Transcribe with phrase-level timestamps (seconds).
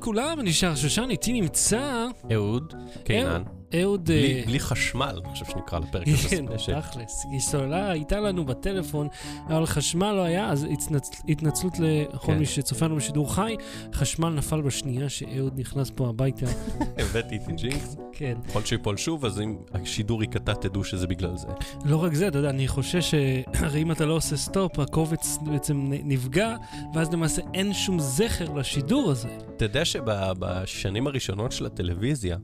[0.00, 3.42] לכולם, אני שר שושן, איתי נמצא אהוד, קינן,
[3.74, 4.04] אהוד...
[4.04, 6.44] בלי אה, בלי חשמל, אני חושב שנקרא לפרק הזה כן.
[6.80, 7.26] תכלס.
[7.30, 9.08] היא סוללה, הייתה לנו בטלפון,
[9.46, 12.38] אבל חשמל לא היה, אז התנצ- התנצלות לכל כן.
[12.38, 13.56] מי שצופה לנו בשידור חי.
[13.94, 16.46] חשמל נפל בשנייה שאהוד נכנס פה הביתה.
[16.98, 18.34] הבאתי איתי jinx, כן.
[18.48, 21.48] יכול שיפול שוב, אז אם השידור ייקטע תדעו שזה בגלל זה.
[21.84, 25.86] לא רק זה, אתה יודע, אני חושש שהרי אם אתה לא עושה stop, הקובץ בעצם
[25.90, 26.56] נפגע,
[26.94, 29.28] ואז למעשה אין שום זכר לשידור הזה.
[29.56, 32.36] אתה יודע שבשנים הראשונות של הטלוויזיה.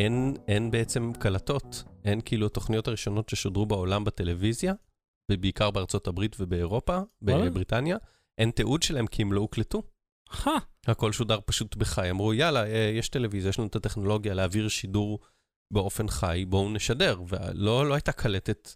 [0.00, 4.74] אין, אין בעצם קלטות, אין כאילו התוכניות הראשונות ששודרו בעולם בטלוויזיה,
[5.32, 6.98] ובעיקר בארצות הברית ובאירופה?
[7.22, 7.96] בבריטניה,
[8.38, 9.82] אין תיעוד שלהם כי הם לא הוקלטו.
[10.30, 10.50] הא,
[10.86, 12.10] הכל שודר פשוט בחי.
[12.10, 15.18] אמרו, יאללה, אה, יש טלוויזיה, יש לנו את הטכנולוגיה להעביר שידור
[15.70, 17.20] באופן חי, בואו נשדר.
[17.28, 18.68] ולא לא הייתה קלטת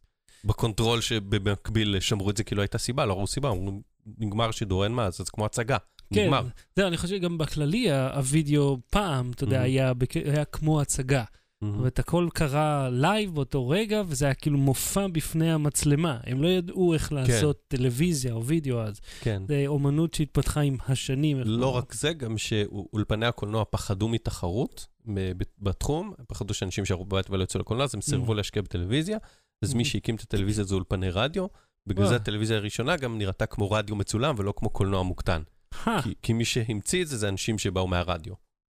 [0.45, 3.81] ב control שבמקביל שמרו את זה כי לא הייתה סיבה, לא ראו סיבה, אמרו,
[4.19, 5.77] נגמר שידור, אין מה, זה כמו הצגה,
[6.15, 6.25] כן.
[6.25, 6.47] נגמר.
[6.77, 9.61] זהו, אני חושב שגם בכללי הווידאו פעם, אתה יודע.
[9.63, 11.25] היה בק- היה כמו הצגה.
[11.63, 11.81] מהמם.
[11.83, 16.19] ואת הכל קרה live באותו רגע, וזה היה כאילו מופע בפני המצלמה.
[16.25, 19.01] הם לא ידעו איך לעשות טלוויזיה או וידאו אז.
[19.21, 19.43] כן.
[19.49, 21.39] זה אומנות שהתפתחה עם השנים.
[21.45, 21.77] לא.
[21.77, 24.87] רק זה, גם שאולפני הקולנוע פחדו מתחרות
[25.59, 28.37] בתחום, פחדו שאנשים שערו בבית ולא יצאו לקולנוע, אז הם סירבו Mhm.
[28.37, 29.19] להשקיע בטלוויזיה,
[29.65, 29.87] אז מי Mhm.
[29.87, 31.47] שהקים את הטלוויזיה זה אולפני רדיו,
[31.87, 32.07] בגלל.
[32.09, 35.43] זה הטלוויזיה הראשונה גם נראתה כמו רדיו מצולם ולא כמו קולנוע מוקטן.
[36.03, 38.35] כי- כי מי שהמציא את זה זה אנשים שבאו מהרדיו.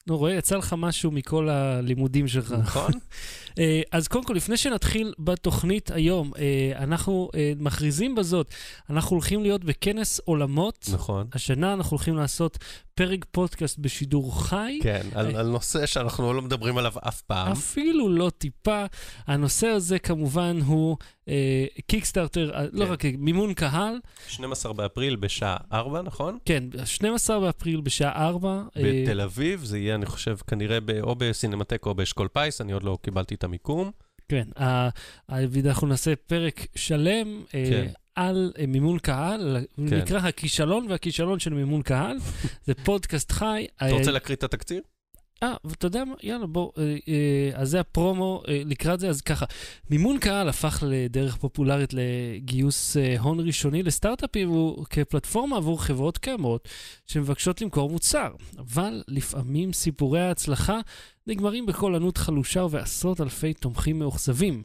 [0.07, 2.51] נו, רואה, יצא לך משהו מכל הלימודים שלך.
[2.51, 2.91] נכון?
[3.59, 8.53] אה, אז קודם כל, לפני שנתחיל בתוכנית היום, אה, אנחנו אה, מכריזים בזאת,
[8.89, 10.85] אנחנו הולכים להיות בכנס עולמות.
[10.93, 11.27] נכון.
[11.33, 12.57] השנה אנחנו הולכים לעשות
[12.97, 14.79] פרק פודקאסט בשידור חי.
[14.83, 15.39] כן, על אה.
[15.39, 17.51] על נושא שאנחנו לא מדברים עליו אף פעם.
[17.51, 18.85] אפילו לא טיפה.
[19.27, 20.97] הנושא הזה כמובן הוא
[21.29, 22.91] אה, קיקסטארטר, אה, לא כן.
[22.91, 23.99] רק מימון קהל.
[24.27, 26.37] 12 באפריל בשעה 4, נכון?
[26.45, 28.49] כן, 12 באפריל בשעה 4.
[28.77, 32.71] אה, בתל אביב, זה יהיה, אני חושב, כנראה ב- או בסינמטק או באשכול פיס, אני
[32.71, 33.91] עוד לא קיבלתי את המיקום.
[34.29, 34.87] כן, ה-
[35.29, 37.87] ה- אנחנו נעשה פרק שלם אה, כן.
[38.17, 39.97] על אה, מימון קהל, כן.
[39.97, 42.17] נקרא הכישלון והכישלון של מימון קהל.
[42.67, 43.65] זה פודקאסט חי.
[43.75, 44.81] אתה רוצה להקריא את התקציר?
[45.43, 46.15] אה, ואתה יודע מה?
[46.23, 49.45] יאללה, בוא, אה, אה, אז זה הפרומו אה, לקראת זה, אז ככה,
[49.89, 56.67] מימון קהל הפך לדרך פופולרית לגיוס אה, הון ראשוני לסטארט-אפים הוא כפלטפורמה עבור חברות קיימות
[57.05, 60.79] שמבקשות למכור מוצר, אבל לפעמים סיפורי ההצלחה
[61.27, 64.63] נגמרים בקול ענות חלושה ובעשרות אלפי תומכים מאוכזבים.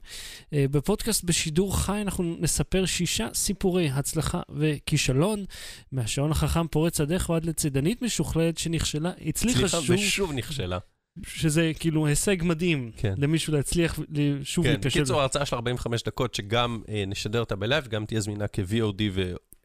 [0.52, 5.44] אה, בפודקאסט בשידור חי אנחנו נספר שישה סיפורי הצלחה וכישלון,
[5.92, 10.78] מהשעון החכם פורץ הדרך ועד לצידנית משוכללת שנכשלה, הצליחה שוב ושוב נכשלה.
[11.26, 13.14] שזה כאילו הישג מדעים כן.
[13.18, 13.98] למישהו להצליח
[14.42, 15.00] שוב כן, להיכשל.
[15.00, 19.02] קיצור, ההרצאה של 45 דקות, שגם אה, נשדר אותה בלייב, גם תהיה זמינה כ-VOD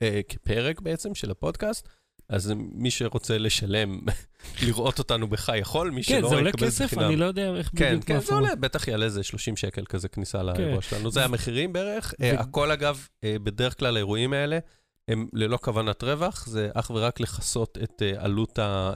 [0.02, 1.88] וכפרק בעצם של הפודקאסט.
[2.30, 4.00] אז מי שרוצה לשלם,
[4.66, 7.02] לראות אותנו בחי יכול, מי כן, שלא זה עולה יקבל כסף, בחינם.
[7.06, 8.34] אני לא יודע איך כן, בדיוק כן, מה זה.
[8.34, 11.12] עולה, בטח יעלה איזה 30 שקל כזה כניסה לאירוע שלנו.
[11.12, 12.14] זה המחירים בערך.
[12.22, 14.60] אה, הכל אגב, אה, בדרך כלל האירועים האלה
[15.08, 18.94] הם ללא כוונת רווח, זה אך ורק לכסות את אה, עלות ה-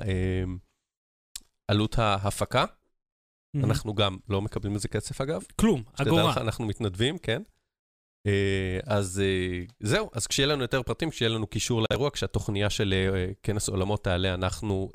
[1.68, 2.66] עלות ההפקה.
[3.64, 5.44] אנחנו גם לא מקבלים מזה כסף אגב.
[5.56, 6.31] כלום, שתדע אגורה.
[6.31, 7.41] לך, אנחנו מתנדבים, כן.
[8.28, 12.94] אה, אז אה, זהו, אז כשיהיה לנו יותר פרטים, כשיהיה לנו קישור לאירוע, כשהתוכניה של
[12.94, 14.92] אה, כנס עולמות תעלה, אנחנו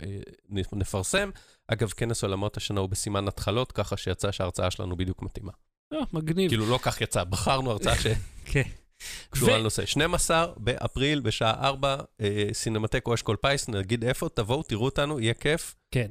[0.73, 1.31] נפרסם.
[1.69, 5.53] אגב, כנס עולמות השנה הוא בסימן התחלות, ככה שיצא שההרצאה שלנו בדיוק מתאימה.
[5.93, 6.49] אה, מגניב.
[6.49, 7.95] כאילו, לא כך יצא, בחרנו הרצאה
[8.45, 8.63] כן.
[9.29, 9.87] שקשורה ו- לנושא.
[9.87, 15.35] 12 באפריל בשעה 4, אה, סינמטק או אשכול פיס, נגיד איפה, תבואו, תראו אותנו, יהיה
[15.35, 15.75] כיף.
[15.91, 16.09] כן.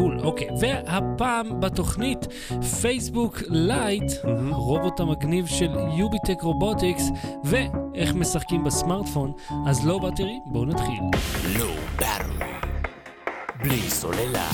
[0.00, 0.48] cool, אוקיי.
[0.60, 2.18] והפעם בתוכנית,
[2.80, 7.02] פייסבוק לייט, הרובוט המגניב של יוביטק רובוטיקס,
[7.44, 9.32] ואיך משחקים בסמארטפון.
[9.68, 11.00] אז low battery, בואו נתחיל.
[11.58, 12.50] low battery.
[13.62, 14.50] בלי סוללה.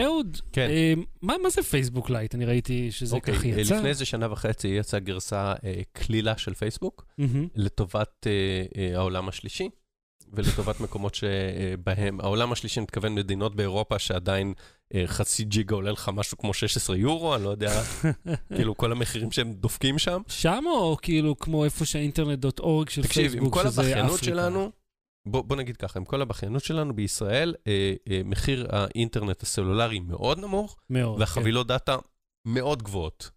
[0.00, 0.68] אהוד, כן.
[0.70, 2.34] אה, מה מה זה פייסבוק לייט?
[2.34, 3.76] אני ראיתי שזה אוקיי, ככה אה, יצא.
[3.76, 7.04] לפני איזה שנה וחצי יצאה גרסה אה, קלילה של פייסבוק.
[7.18, 7.48] מהמם.
[7.54, 9.68] לטובת אה, אה, העולם השלישי,
[10.36, 14.54] ולטובת מקומות שבהם, העולם השלישי, מתכוון מדינות באירופה שעדיין
[14.94, 17.82] אה, חצי ג'יגה עולה לך משהו כמו 16 יורו, אני לא יודע,
[18.56, 20.22] כאילו כל המחירים שהם דופקים שם.
[20.28, 23.82] שם או כאילו כמו איפה שה internet dot org של תקשיב, עם פייסבוק, כל שזה
[23.82, 24.24] הבכיינות אפריקה.
[24.36, 24.70] שלנו,
[25.26, 30.38] בוא, בוא נגיד ככה, עם כל הבכיינות שלנו בישראל, אה, אה, מחיר האינטרנט הסלולרי מאוד
[30.38, 31.20] נמוך, מאוד.
[31.20, 31.96] והחבילות דאטה
[32.44, 33.30] מאוד גבוהות.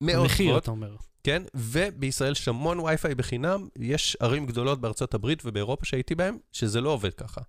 [0.00, 0.06] כן.
[0.06, 0.96] מאוד המחיר, גבוהות, אתה אומר.
[1.24, 1.42] כן?
[1.54, 6.90] ובישראל יש המון וי-פיי בחינם, יש ערים גדולות בארצות הברית ובאירופה שהייתי בהן, שזה לא
[6.90, 7.40] עובד ככה.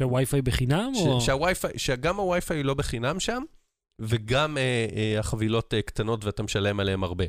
[0.00, 1.20] שהווי-פיי בחינם או...
[1.20, 3.42] ש- שהווי-פיי, שגם הווי-פיי לא בחינם שם,
[4.00, 7.24] וגם אה, אה, החבילות אה, קטנות ואתה משלם עליהן הרבה.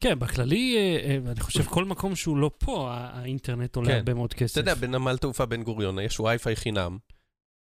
[0.00, 3.96] כן, בכללי, אה, אה, אני חושב כל מקום שהוא לא פה, האינטרנט עולה כן.
[3.96, 4.52] הרבה מאוד כסף.
[4.52, 6.98] אתה יודע, בנמל תעופה בן גוריון יש וי-פיי חינם.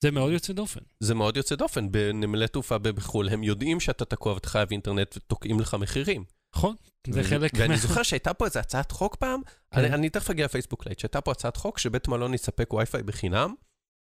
[0.04, 0.80] זה מאוד יוצא דופן.
[1.00, 1.92] זה מאוד יוצא דופן.
[1.92, 6.24] בנמלי תעופה בחו"ל, הם יודעים שאתה תקוע ואתה חייב אינטרנט ותוקעים לך מחירים.
[6.56, 6.76] נכון?
[7.10, 9.42] זה חלק ואני מה- זוכר שהייתה פה איזו הצעת חוק פעם,
[9.72, 9.94] כן.
[9.94, 13.54] אני, תכף אגיע לפייסבוק לייט, שהייתה פה הצעת חוק שבית מלון יספק וי-פיי בחינם.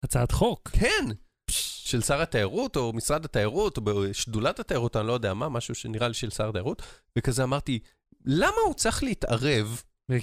[0.03, 0.69] הצעת חוק.
[0.73, 1.05] כן.
[1.51, 6.09] של שר התיירות, או משרד התיירות, או בשדולת התיירות, אני לא יודע מה, משהו שנראה
[6.09, 6.83] לי של שר התיירות,
[7.19, 7.79] וכזה אמרתי,
[8.25, 9.83] למה הוא צריך להתערב.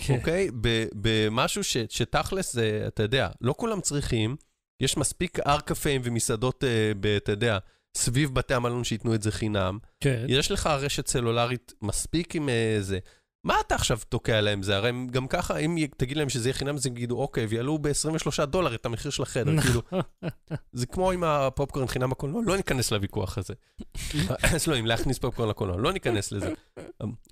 [0.09, 0.49] אוקיי,
[0.93, 4.35] במשהו שתכלס, זה, אתה יודע, לא כולם צריכים,
[4.79, 7.57] יש מספיק הר קפאים ומסעדות, אה, אתה יודע,
[7.95, 9.77] סביב בתי המלון שייתנו את זה חינם.
[9.99, 10.25] כן.
[10.27, 12.99] יש לך רשת סלולרית מספיק עם אה, זה.
[13.45, 14.75] מה אתה עכשיו תוקע להם זה?
[14.75, 17.77] הרי הם גם ככה, אם תגיד להם שזה יהיה חינם, אז הם יגידו, אוקיי, ויעלו
[17.77, 19.61] ב-23 דולר את המחיר של החדר.
[19.61, 19.81] כאילו,
[20.73, 23.53] זה כמו עם הפופקורן חינם בקולנוע, לא ניכנס לוויכוח הזה.
[24.43, 26.53] אז לא, אם להכניס פופקורן לקולנוע, לא ניכנס לזה.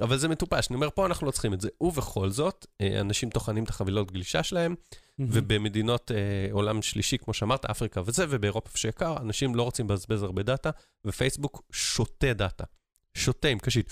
[0.02, 1.70] אבל זה מטופש, אני אומר, פה אנחנו לא צריכים את זה.
[1.82, 4.76] ובכל זאת, אה, אנשים טוחנים את החבילות גלישה שלהם,
[5.20, 10.44] ובמדינות אה, עולם שלישי, כמו שאמרת, אפריקה וזה, ובאירופה שיקר, אנשים לא רוצים לבזבז הרבה
[10.44, 10.70] דאטה,
[11.06, 12.64] ופייסבוק שותה דאטה.
[13.18, 13.92] שותה עם קשית.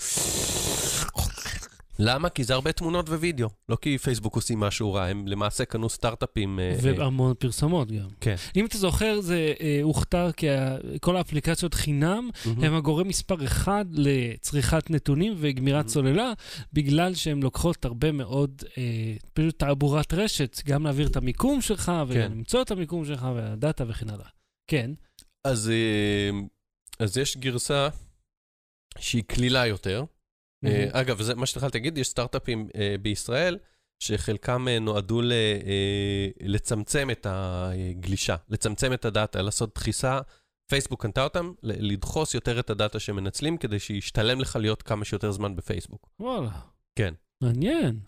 [1.98, 2.28] למה?
[2.28, 3.48] כי זה הרבה תמונות ווידאו.
[3.68, 6.58] לא כי פייסבוק עושים משהו רע, הם למעשה קנו סטארט-אפים.
[6.60, 8.08] אה, אה, והמון פרסומות גם.
[8.20, 8.34] כן.
[8.56, 12.64] אם אתה זוכר, זה אה, הוכתר כי ה- כל האפליקציות חינם מהמם.
[12.64, 15.88] הם הגורם מספר אחד לצריכת נתונים וגמירת Mhm.
[15.88, 16.32] סוללה,
[16.72, 18.82] בגלל שהן לוקחות הרבה מאוד אה,
[19.34, 21.92] פשוט תעבורת רשת, גם להעביר את המיקום שלך כן.
[22.08, 24.28] וגם למצוא את המיקום שלך והדאטה וכן הלאה.
[24.70, 24.90] כן.
[25.44, 26.38] אז, אה,
[26.98, 27.88] אז יש גרסה
[28.98, 30.04] שהיא קלילה יותר.
[30.64, 30.88] אה.
[30.92, 33.58] אגב, זה מה שהתחלתי להגיד, יש סטארט-אפים אה, בישראל,
[33.98, 35.32] שחלקם אה, נועדו ל,
[36.42, 40.20] לצמצם את הגלישה, לצמצם את הדאטה, לעשות דחיסה.
[40.68, 45.32] פייסבוק קנתה אותם, ל- לדחוס יותר את הדאטה שמנצלים, כדי שישתלם לך להיות כמה שיותר
[45.32, 46.08] זמן בפייסבוק.
[46.20, 46.50] וואלה.
[46.96, 47.14] כן.
[47.40, 48.00] מעניין.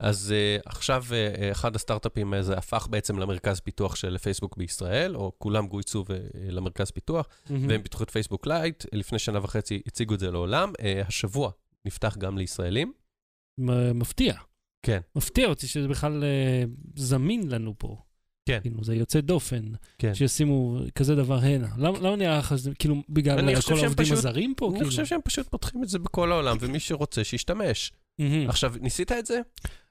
[0.00, 5.32] אז uh, עכשיו uh, אחד הסטארט-אפים הזה הפך בעצם למרכז פיתוח של פייסבוק בישראל, או
[5.38, 10.20] כולם גויסו uh, למרכז פיתוח, והם פיתחו את פייסבוק לייט, לפני שנה וחצי הציגו את
[10.20, 10.72] זה לעולם.
[10.78, 11.50] Uh, השבוע
[11.84, 12.92] נפתח גם לישראלים.
[13.94, 14.34] מפתיע.
[14.82, 15.00] כן.
[15.16, 16.62] מפתיע אותי שזה בכלל אה,
[16.96, 17.96] זמין לנו פה.
[18.48, 18.58] כן.
[18.62, 19.62] כאילו, זה יוצא דופן,
[19.98, 20.14] כן.
[20.14, 21.68] שישימו כזה דבר הנה.
[21.78, 24.66] למה למה נראה לך שזה, כאילו, בגלל אני כל חושב שהם העובדים פשוט- הזרים פה?
[24.66, 24.90] אני כאילו?
[24.90, 27.92] חושב שהם פשוט פותחים את זה בכל העולם, ומי שרוצה, שישתמש.
[28.18, 28.48] מהמם.
[28.48, 29.40] עכשיו, ניסית את זה?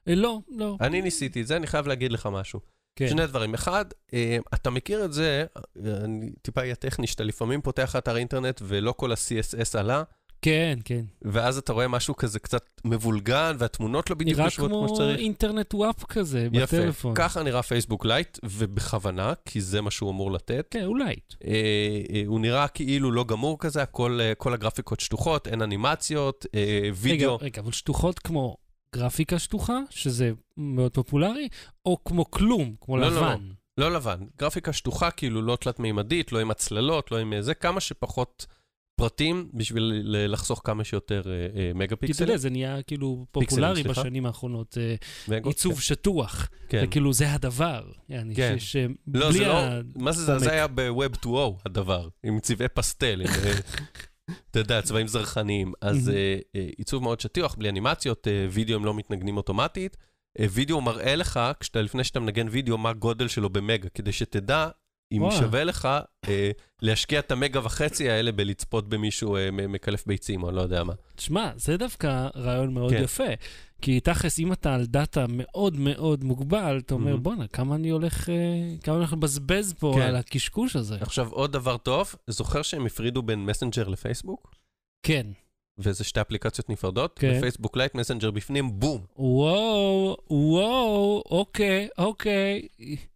[0.08, 0.78] אה, לא, לא.
[0.82, 2.60] אני ניסיתי את זה, אני חייב להגיד לך משהו.
[2.96, 3.08] כן.
[3.10, 3.54] שני דברים.
[3.54, 5.46] אחד, אה, אתה מכיר את זה,
[5.86, 10.04] אה, אני טיפה אהיה טכני, שאתה לפעמים פותח אתר אינטרנט ולא כל ה-CSS עלה,
[10.48, 11.06] כן, כן.
[11.22, 15.20] ואז אתה רואה משהו כזה קצת מבולגן, והתמונות לא בדיוק נראה יושבות כמו כמו שצריך.
[15.20, 16.78] אינטרנט WAP כזה, יפה.
[16.78, 17.16] בטלפון.
[17.16, 20.68] ככה נראה פייסבוק לייט, ובכוונה, כי זה מה שהוא אמור לתת.
[20.72, 21.16] כן, אולי.
[21.46, 21.52] אה,
[22.14, 26.90] אה, הוא נראה כאילו לא גמור כזה, הכל, אה, כל הגרפיקות שטוחות, אין אנימציות, אה,
[26.96, 27.36] וידאו.
[27.36, 28.58] רגע, רגע, אבל שטוחות כמו
[28.96, 31.48] גרפיקה שטוחה, שזה מאוד פופולרי,
[31.86, 33.48] או כמו כלום, כמו לא, לא, לבן.
[33.78, 37.80] לא לבן, גרפיקה שטוחה, כאילו לא תלת-מימדית, לא עם הצללות, לא עם אה, זה, כמה
[37.80, 38.46] שפחות
[38.98, 42.30] פרטים בשביל לחסוך כמה שיותר אה, אה, מגה כי אתה פיקסלים.
[42.30, 44.02] יודע, זה נהיה כאילו פופולרי סליחה?
[44.02, 44.78] בשנים האחרונות,
[45.32, 46.50] אה, עיצוב שטוח.
[46.70, 46.82] כן.
[46.82, 47.84] זה כאילו, זה הדבר.
[48.08, 48.28] כן.
[48.76, 49.62] אה, לא, זה לא,
[49.96, 50.40] מה זה, זה.
[50.40, 51.30] זה היה ב-Web 2.0
[51.66, 53.54] הדבר, עם צבעי פסטל, עם, אה,
[54.52, 55.74] אתה יודע, צבעים זרחניים.
[55.82, 56.10] אז.
[56.10, 56.40] אה,
[56.78, 59.98] עיצוב מאוד שטיח, בלי אנימציות, וידאו הם לא מתנגנים אוטומטית.
[60.52, 64.70] וידאו מראה לך, כשאתה, לפני שאתה מנגן וידאו, מה הגודל שלו במגה, כדי שתדע
[65.12, 65.32] אם.
[65.32, 65.88] שווה לך
[66.28, 70.94] אה, להשקיע את המגה וחצי האלה בלצפות במישהו אה, מקלף ביצים, או לא יודע מה.
[71.16, 73.04] תשמע, זה דווקא רעיון מאוד כן.
[73.04, 73.24] יפה.
[73.82, 77.24] כי תכלס, אם אתה על דאטה מאוד מאוד מוגבל, אתה אומר, מהמם.
[77.24, 78.36] בואנה, כמה אני הולך, אה,
[78.84, 80.02] כמה אני הולך לבזבז פה כן.
[80.02, 80.96] על הקשקוש הזה.
[81.02, 84.56] עכשיו, עוד דבר טוב, זוכר שהם הפרידו בין מסנג'ר לפייסבוק?
[85.04, 85.28] כן.
[85.80, 87.20] וזה שתי אפליקציות נפרדות?
[87.20, 87.38] כן.
[87.38, 89.02] בפייסבוק לייט מסנג'ר בפנים, בום.
[89.18, 92.62] וואו, וואו, אוקיי, אוקיי.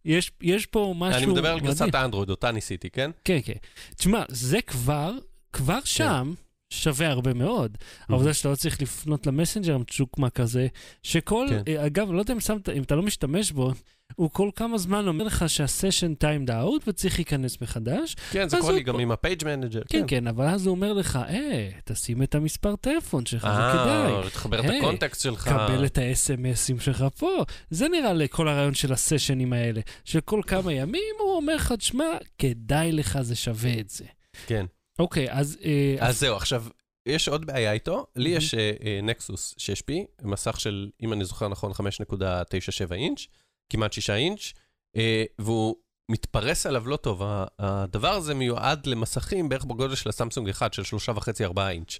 [0.04, 1.18] יש, יש פה משהו...
[1.22, 1.60] אני מדבר על.
[1.60, 3.10] גרסת האנדרואיד, אותה ניסיתי, כן?
[3.24, 3.52] כן, כן.
[3.96, 5.12] תשמע, זה כבר,
[5.52, 6.34] כבר שם
[6.72, 7.78] שווה הרבה מאוד.
[8.08, 10.66] העובדה שאתה לא צריך לפנות למסנג'ר מצ'וקמה כזה,
[11.02, 11.62] שכל, כן.
[11.68, 13.72] אה, אגב, לא יודע אם שמת, אם אתה לא משתמש בו,
[14.16, 18.16] הוא כל כמה זמן אומר לך שה session timed out וצריך להיכנס מחדש.
[18.30, 19.82] כן, זה קורה הוא לי גם עם ה page manager.
[19.88, 24.12] כן, כן, אבל אז הוא אומר לך, אה, תשים את המספר טלפון שלך, זה כדאי.
[24.12, 25.48] אה, תחבר את ה contacts שלך.
[25.48, 27.44] קבל את ה-SMSים שלך פה.
[27.70, 32.04] זה נראה לי כל הרעיון של הסשנים האלה, שכל כמה ימים הוא אומר לך, תשמע,
[32.38, 34.04] כדאי לך, זה שווה את זה.
[34.46, 34.66] כן.
[34.98, 35.58] אוקיי, אז...
[35.64, 36.64] אה, אז זהו, עכשיו,
[37.06, 38.06] יש עוד בעיה איתו.
[38.16, 38.28] לי.
[38.30, 38.54] יש
[39.02, 43.26] נקסוס 6P, מסך של, אם אני זוכר נכון, 5.97 אינץ',
[43.72, 44.52] כמעט 6 אינץ',
[44.96, 45.76] אה, והוא
[46.10, 47.22] מתפרס עליו לא טוב.
[47.58, 51.98] הדבר הזה מיועד למסכים בערך בגודל של הסמסונג 1, של 3.5-4 אינץ'.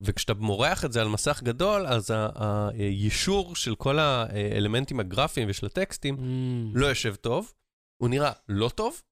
[0.00, 2.10] וכשאתה מורח את זה על מסך גדול, אז
[2.74, 7.52] היישור של כל האלמנטים הגרפיים ושל הטקסטים Mm, לא יושב טוב.
[8.02, 9.02] הוא נראה לא טוב.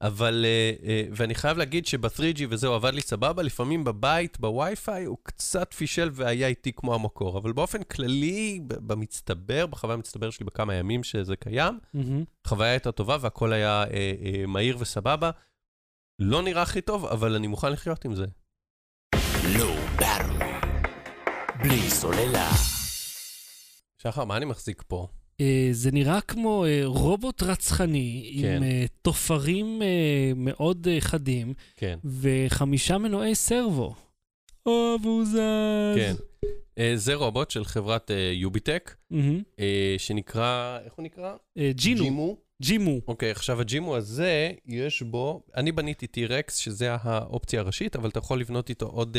[0.00, 5.18] אבל, אה, אה, ואני חייב להגיד שב-3G וזהו עבד לי סבבה, לפעמים בבית, בווי-פיי, הוא
[5.22, 11.04] קצת פישל והיה איטי כמו המקור, אבל באופן כללי, במצטבר, בחוויה המצטבר שלי בכמה ימים
[11.04, 11.78] שזה קיים.
[12.44, 15.30] החוויה הייתה טובה והכל היה אה, מהיר וסבבה.
[16.18, 18.26] לא נראה הכי טוב, אבל אני מוכן לחיות עם זה.
[21.62, 22.50] בלי סוללה.
[24.02, 25.08] שחר, מה אני מחזיק פה?
[25.40, 28.56] אה, זה נראה כמו אה, רובוט רצחני כן.
[28.56, 29.82] עם אה, תופרים
[30.36, 33.94] מאוד חדים כן, וחמישה מנועי סרבו.
[34.66, 35.38] או, והוא זז.
[35.96, 36.14] כן.
[36.94, 38.94] זה רובוט של חברת יוביטק.
[39.60, 41.34] אה, שנקרא, איך הוא נקרא?
[41.58, 42.02] ג'ינו.
[42.04, 42.36] ג'ימו.
[42.62, 43.00] ג'ימו.
[43.08, 48.40] אוקיי, עכשיו הג'ימו הזה, יש בו, אני בניתי T-Rex, שזה האופציה הראשית, אבל אתה יכול
[48.40, 49.16] לבנות איתו עוד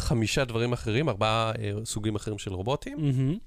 [0.00, 1.52] חמישה דברים אחרים, ארבעה
[1.84, 2.98] סוגים אחרים של רובוטים.
[3.00, 3.38] מהמם.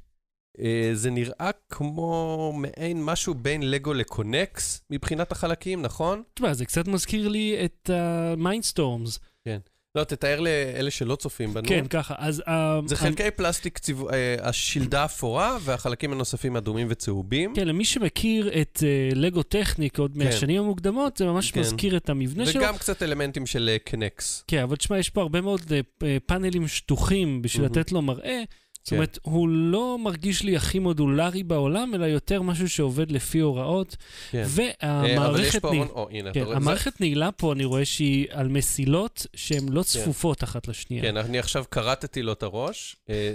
[0.59, 6.23] אה, זה נראה כמו מעין משהו בין לגו לקונקס מבחינת החלקים, נכון?
[6.33, 7.89] תשמע, זה קצת מזכיר לי את
[8.37, 9.19] מיינדסטורמס.
[9.95, 11.67] לא, תתאר לאלה שלא צופים בנו.
[11.67, 12.15] כן, ככה.
[12.17, 12.43] אז...
[12.47, 13.79] אה, זה חלקי פלסטיק,
[14.13, 17.55] אה, השלדה אפורה והחלקים הנוספים אדומים וצהובים.
[17.55, 20.25] כן, למי שמכיר את אה, לגו טכניק עוד כן.
[20.25, 21.59] מהשנים המוקדמות, זה ממש כן.
[21.59, 22.61] מזכיר את המבנה שלו.
[22.61, 24.43] וגם קצת אלמנטים של אה, קנקס.
[24.47, 27.79] כן, אבל תשמע, יש פה הרבה מאוד אה, אה, פאנלים שטוחים בשביל מהמם.
[27.79, 28.43] לתת לו מראה.
[28.85, 28.95] זאת כן.
[28.95, 33.95] אומרת, הוא לא מרגיש לי הכי מודולרי בעולם, אלא יותר משהו שעובד לפי הוראות.
[34.31, 34.43] כן.
[34.83, 40.43] אה, והמערכת נעילה, הנה, כן, נעילה פה, אני רואה שהיא על מסילות שהן לא צפופות
[40.43, 41.01] אחת לשנייה.
[41.03, 42.95] כן, אני עכשיו כרתתי לו את הראש.
[43.09, 43.33] אה,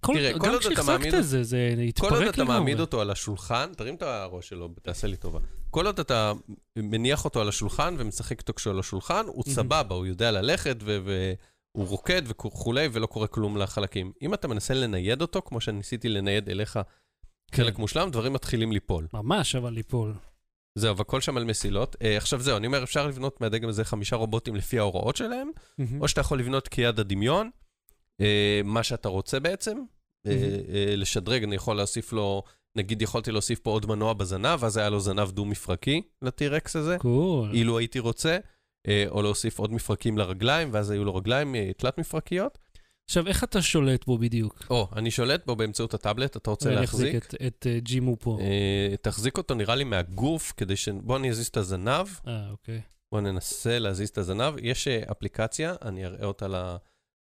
[0.00, 2.80] כל- תראה, כל עוד אתה מעמיד- זה, זה כל עוד התפרק אתה מעמיד לגמרי.
[2.80, 5.38] אותו על השולחן, תרים את הראש שלו, תעשה לי טובה.
[5.70, 6.32] כל עוד אתה
[6.76, 9.44] מניח אותו על השולחן ומשחק איתו כשהוא על השולחן, הוא.
[9.48, 11.32] סבבה, הוא יודע ללכת ו-
[11.74, 14.12] והוא רוקד וכולי, ולא קורה כלום לחלקים.
[14.22, 16.78] אם אתה מנסה לנייד אותו, כמו שניסיתי לנייד אליך
[17.54, 17.80] חלק כן.
[17.80, 19.06] מושלם, דברים מתחילים ליפול.
[19.12, 20.14] ממש, אבל ליפול.
[20.74, 21.96] זהו, והכל שם על מסילות.
[22.02, 26.02] אה, עכשיו זהו, אני אומר, אפשר לבנות מהדגם הזה חמישה רובוטים לפי ההוראות שלהם, מהמם.
[26.02, 27.50] או שאתה יכול לבנות כיד הדמיון,
[28.20, 29.78] אה, מה שאתה רוצה בעצם.
[30.26, 30.44] אה, מהמם.
[30.74, 32.42] אה, לשדרג, אני יכול להוסיף לו,
[32.76, 37.50] נגיד יכולתי להוסיף פה עוד מנוע בזנב, ואז היה לו זנב דו-מפרקי לטירקס הזה, קול.
[37.52, 38.38] אילו הייתי רוצה, אה,
[39.08, 42.58] או להוסיף עוד מפרקים לרגליים, ואז היו לו רגליים אה, תלת-מפרקיות.
[43.04, 44.62] עכשיו, איך אתה שולט בו בדיוק?
[44.70, 47.34] או, אני שולט בו באמצעות הטאבלט, אתה רוצה אני אחזיק להחזיק.
[47.34, 48.38] את- את אה, ג'ימו פה.
[48.40, 50.88] אה, תחזיק אותו נראה לי מהגוף, כדי ש...
[50.88, 52.06] בוא אני אזיז את הזנב.
[52.26, 52.80] אה, אוקיי.
[53.12, 54.54] בואו ננסה להזיז את הזנב.
[54.62, 56.46] יש אה, אפליקציה, אני אראה אותה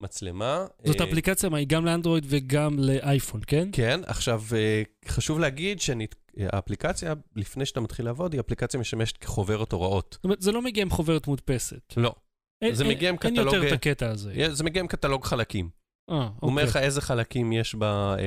[0.02, 0.66] למצלמה.
[0.84, 3.68] זאת אה, אפליקציה, מה, היא גם לאנדרואיד וגם לאייפון, כן?
[3.72, 10.10] כן, עכשיו, אה, חשוב להגיד שהאפליקציה, לפני שאתה מתחיל לעבוד, היא אפליקציה משמשת כחוברת הוראות.
[10.12, 11.94] זאת אומרת, זה לא מגיע עם חוברת מודפסת.
[11.96, 12.14] לא.
[12.62, 14.32] אין- זה אין- מגיע עם אין קטלוג, יותר את אה, הקטע הזה.
[14.52, 15.81] זה מגיע עם קטלוג חלקים.
[16.10, 16.70] אה, הוא אומר אוקיי.
[16.70, 18.18] לך איזה חלקים יש בה אה,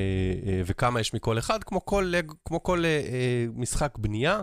[0.52, 2.84] אה, וכמה יש מכל אחד, כמו כל, לג- כמו כל
[3.56, 4.42] משחק בנייה.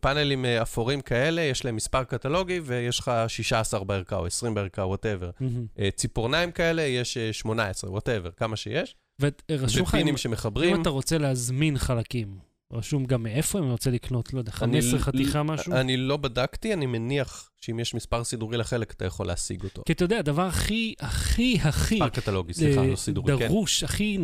[0.00, 5.30] פאנלים אפורים כאלה, יש להם מספר קטלוגי ויש לך 16 בערכה או 20 בערכה, whatever.
[5.40, 5.66] מהמם.
[5.96, 8.96] ציפורניים כאלה, יש אה, 18, whatever, כמה שיש.
[9.20, 10.74] ורשום לך, ופינים שמחברים.
[10.76, 12.38] אם אתה רוצה להזמין חלקים,
[12.72, 15.72] רשום גם מאיפה אם אני רוצה לקנות, לא יודע, אני 15 ל- חתיכה משהו?
[15.72, 19.82] אני לא בדקתי, אני מניח שאם יש מספר סידורי לחלק, אתה יכול להשיג אותו.
[19.86, 23.48] כי אתה יודע, הדבר הכי, הכי, הכי מספר קטלוגי, סליחה, אה, לא סידורי, כן.
[23.48, 24.18] דרוש, הכי,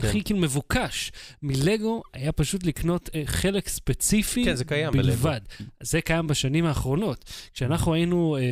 [0.00, 0.08] כן.
[0.08, 5.08] הכי כאילו מבוקש מלגו, היה פשוט לקנות אה, חלק ספציפי כן, זה קיים בלגו.
[5.08, 5.40] בלבד.
[5.82, 7.24] זה קיים בשנים האחרונות.
[7.54, 8.42] כשאנחנו היינו אה,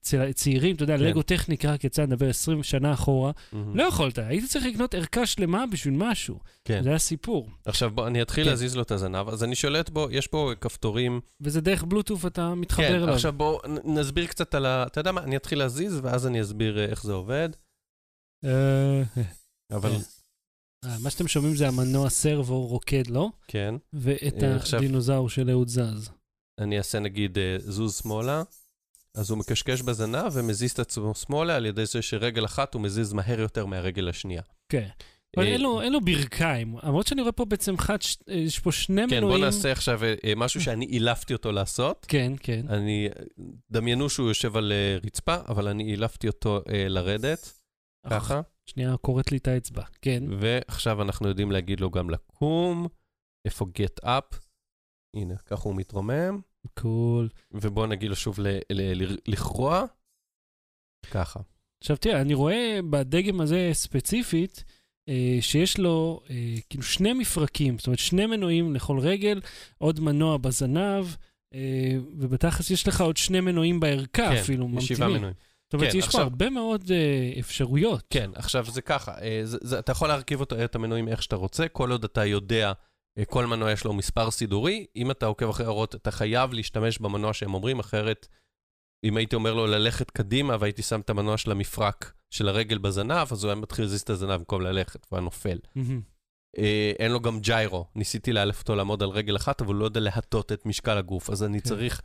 [0.00, 1.02] צ- צעירים, אתה יודע, כן.
[1.02, 3.76] לגו טכניק רק יצא, נדבר 20 שנה אחורה, מהמם.
[3.76, 6.38] לא יכולת, היית צריך לקנות ערכה שלמה בשביל משהו.
[6.64, 6.82] כן.
[6.82, 7.48] זה היה סיפור.
[7.64, 8.50] עכשיו בוא, אני אתחיל כן.
[8.50, 11.20] להזיז לו את הזנב, אז אני שולט בו, יש פה כפתורים.
[11.40, 13.14] וזה דרך בלוטוף אתה מתחבר כן, אליו.
[13.14, 14.84] עכשיו בואו נסביר קצת על ה...
[14.86, 17.48] אתה יודע מה, אני אתחיל להזיז, ואז אני אסביר אה, איך זה עובד.
[18.44, 19.02] אה,
[19.70, 19.96] אבל כן.
[19.96, 20.00] אה,
[21.02, 23.28] מה שאתם שומעים זה המנוע סרבו רוקד, לא?
[23.48, 26.10] כן, ואת אה, הדינוזאור של אהוד זז.
[26.58, 28.42] אני אעשה נגיד אה, זוז שמאלה,
[29.14, 33.12] אז הוא מקשקש בזנב ומזיז את עצמו שמאלה על ידי זה שרגל אחת הוא מזיז
[33.12, 34.42] מהר יותר מהרגל השנייה.
[34.68, 34.88] כן.
[35.36, 37.96] אבל אה, אין לו- אין לו ברכיים, למרות שאני רואה פה בעצם חד,
[38.28, 39.38] אה, יש פה שני כן, מנועים.
[39.38, 42.06] בוא נעשה עכשיו אה, אה, משהו שאני אילפתי אותו לעשות.
[42.08, 42.66] כן, כן.
[42.68, 43.08] אני,
[43.70, 47.52] דמיינו שהוא יושב על אה, רצפה, אבל אני אילפתי אותו אה, לרדת,
[48.10, 49.82] ככה, שנייה, קוראת לי את האצבע.
[50.02, 50.22] כן.
[50.40, 52.86] ועכשיו אנחנו יודעים להגיד לו גם לקום,
[53.44, 54.36] איפה get up,
[55.16, 56.40] הנה, ככה הוא מתרומם,
[56.74, 57.28] קול.
[57.52, 59.84] ובואו נגיד לו שוב ל- ל- ל- לכרוע,
[61.10, 61.40] ככה.
[61.82, 64.64] עכשיו תראה, אני רואה בדגם הזה ספציפית,
[65.08, 69.40] אה, שיש לו אה, כאילו שני מפרקים, זאת אומרת שני מנועים לכל רגל,
[69.78, 71.06] עוד מנוע בזנב,
[71.54, 75.16] אה, ובתכלס יש לך עוד שני מנועים בערכה כן, אפילו, יש שבעה ממתינים.
[75.16, 75.34] מנועים.
[75.66, 78.04] זאת אומרת, כן, יש פה עכשיו- הרבה מאוד אה, אפשרויות.
[78.10, 81.36] כן, עכשיו זה ככה, אה, זה, זה, אתה יכול להרכיב אותו, את המנועים איך שאתה
[81.36, 82.72] רוצה, כל עוד אתה יודע,
[83.18, 86.98] אה, כל מנוע יש לו מספר סידורי, אם אתה עוקב אחרי ההוראות, אתה חייב להשתמש
[86.98, 88.28] במנוע שהם אומרים, אחרת,
[89.04, 93.28] אם הייתי אומר לו ללכת קדימה והייתי שם את המנוע של המפרק של הרגל בזנב,
[93.30, 95.58] אז הוא היה מתחיל להזיז את הזנב במקום ללכת, והוא היה נופל.
[96.58, 99.84] אה, אין לו גם ג'יירו, ניסיתי לאלף אותו לעמוד על רגל אחת, אבל הוא לא
[99.84, 101.68] יודע להטות את משקל הגוף, אז אני כן.
[101.68, 102.02] צריך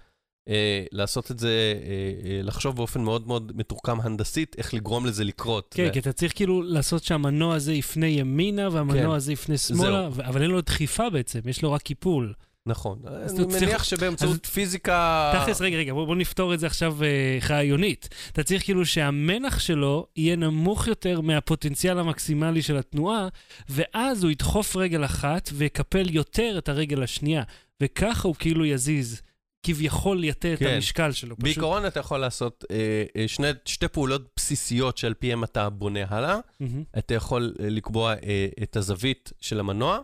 [0.91, 1.89] לעשות את זה, אה,
[2.29, 5.73] אה, לחשוב באופן מאוד מאוד מתוחכם הנדסית, איך לגרום לזה לקרות.
[5.77, 9.09] כן, ו- כי אתה צריך כאילו לעשות שהמנוע הזה יפנה ימינה והמנוע כן.
[9.09, 12.33] הזה יפנה שמאלה, ו- אבל אין לו דחיפה בעצם, יש לו רק קיפול.
[12.65, 12.99] נכון.
[13.05, 15.33] אז אני אתה צריך- מניח שבאמצעות פיזיקה...
[15.43, 18.09] תכלס, רגע, רגע, בוא, בוא נפתור את זה עכשיו אה, רעיונית.
[18.31, 23.27] אתה צריך כאילו שהמנח שלו יהיה נמוך יותר מהפוטנציאל המקסימלי של התנועה,
[23.69, 27.43] ואז הוא ידחוף רגל אחת ויקפל יותר את הרגל השנייה,
[27.83, 29.21] וככה הוא כאילו יזיז,
[29.63, 30.67] כביכול יטה את כן.
[30.67, 31.35] המשקל שלו.
[31.35, 31.43] פשוט.
[31.43, 32.75] בעיקרון אתה יכול לעשות אה,
[33.21, 36.37] אה, שני, שתי פעולות בסיסיות שעל פיהם אתה בונה הלאה.
[36.59, 36.83] מהמם.
[36.97, 39.99] אתה יכול אה, לקבוע אה, את הזווית של המנוע.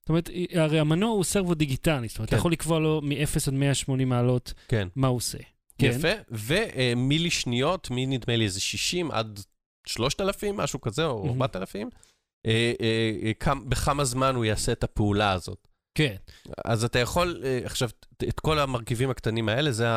[0.00, 2.40] זאת אומרת, הרי המנוע הוא סרבו דיגיטלי, זאת אומרת, אתה כן.
[2.40, 3.14] יכול לקבוע לו מ-0
[3.48, 4.88] עד 180 מעלות כן.
[4.96, 5.38] מה הוא עושה.
[5.78, 5.90] כן.
[5.96, 6.08] יפה.
[6.30, 9.40] ומילי שניות, מנדמה לי איזה 60 עד
[9.86, 11.42] 3,000, משהו כזה, או מהמם.
[11.42, 11.88] 4,000.
[12.46, 15.68] אה, אה, אה, כמה- בכמה זמן הוא יעשה את הפעולה הזאת.
[15.94, 16.14] כן.
[16.64, 17.88] אז אתה יכול, אה, עכשיו,
[18.28, 19.96] את כל המרכיבים הקטנים האלה, זה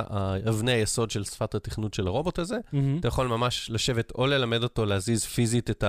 [0.49, 2.57] אבני היסוד של שפת התכנות של הרובוט הזה.
[2.73, 2.99] מהמם.
[2.99, 5.83] אתה יכול ממש לשבת או ללמד אותו להזיז פיזית את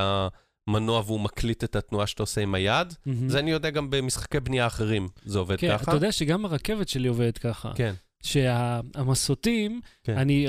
[0.69, 2.95] המנוע והוא מקליט את התנועה שאתה עושה עם היד.
[3.07, 3.29] מהמם.
[3.29, 5.83] זה אני יודע גם במשחקי בנייה אחרים, זה עובד כן, ככה.
[5.83, 7.73] אתה יודע שגם הרכבת שלי עובדת ככה.
[7.75, 10.19] כן, שהמסוטים, כן.
[10.19, 10.47] אני,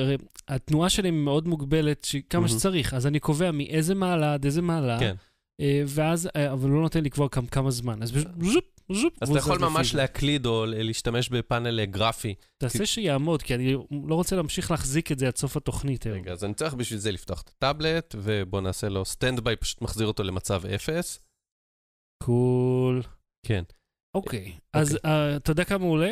[0.47, 2.53] התנועה שלהם מאוד מוגבלת, כמה מהמם.
[2.57, 5.15] שצריך, אז אני קובע מאיזה מעלה עד איזה מעלה, כן.
[5.61, 9.59] אה, ואז, אה, אבל לא נותן לקבוע כמה זמן, אז פשוט ז'ופ, אז אתה יכול
[9.59, 9.97] ממש זה.
[9.97, 12.35] להקליד או להשתמש בפאנל אה, גרפי.
[12.57, 13.73] תעשה שיעמוד, כי אני
[14.07, 16.05] לא רוצה להמשיך להחזיק את זה עד סוף התוכנית.
[16.05, 16.17] היום.
[16.17, 19.81] רגע, אז אני צריך בשביל זה לפתוח את הטאבלט, ובוא נעשה לו stand by, פשוט
[19.81, 21.19] מחזיר אותו למצב אפס.
[22.23, 23.01] cool.
[23.45, 23.63] כן.
[24.15, 26.11] אוקיי, אז אה, אתה יודע כמה הוא עולה?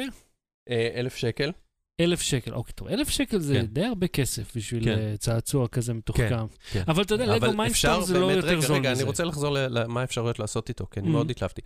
[0.69, 1.51] אה, אלף שקל.
[2.01, 2.53] אלף שקל.
[2.53, 3.65] אוקיי, טוב, אלף שקל זה כן.
[3.65, 4.99] די הרבה כסף בשביל כן.
[4.99, 6.45] אה, צעצוע כזה מתוחכם.
[6.71, 6.83] כן.
[6.87, 9.01] אבל אתה יודע, לגו אפשר זה לא באמת- יותר רגע, זול רגע, מזה.
[9.01, 11.11] אני רוצה לחזור למה האפשרויות לעשות איתו, כי אני Mhm.
[11.11, 11.61] מאוד התלהבתי.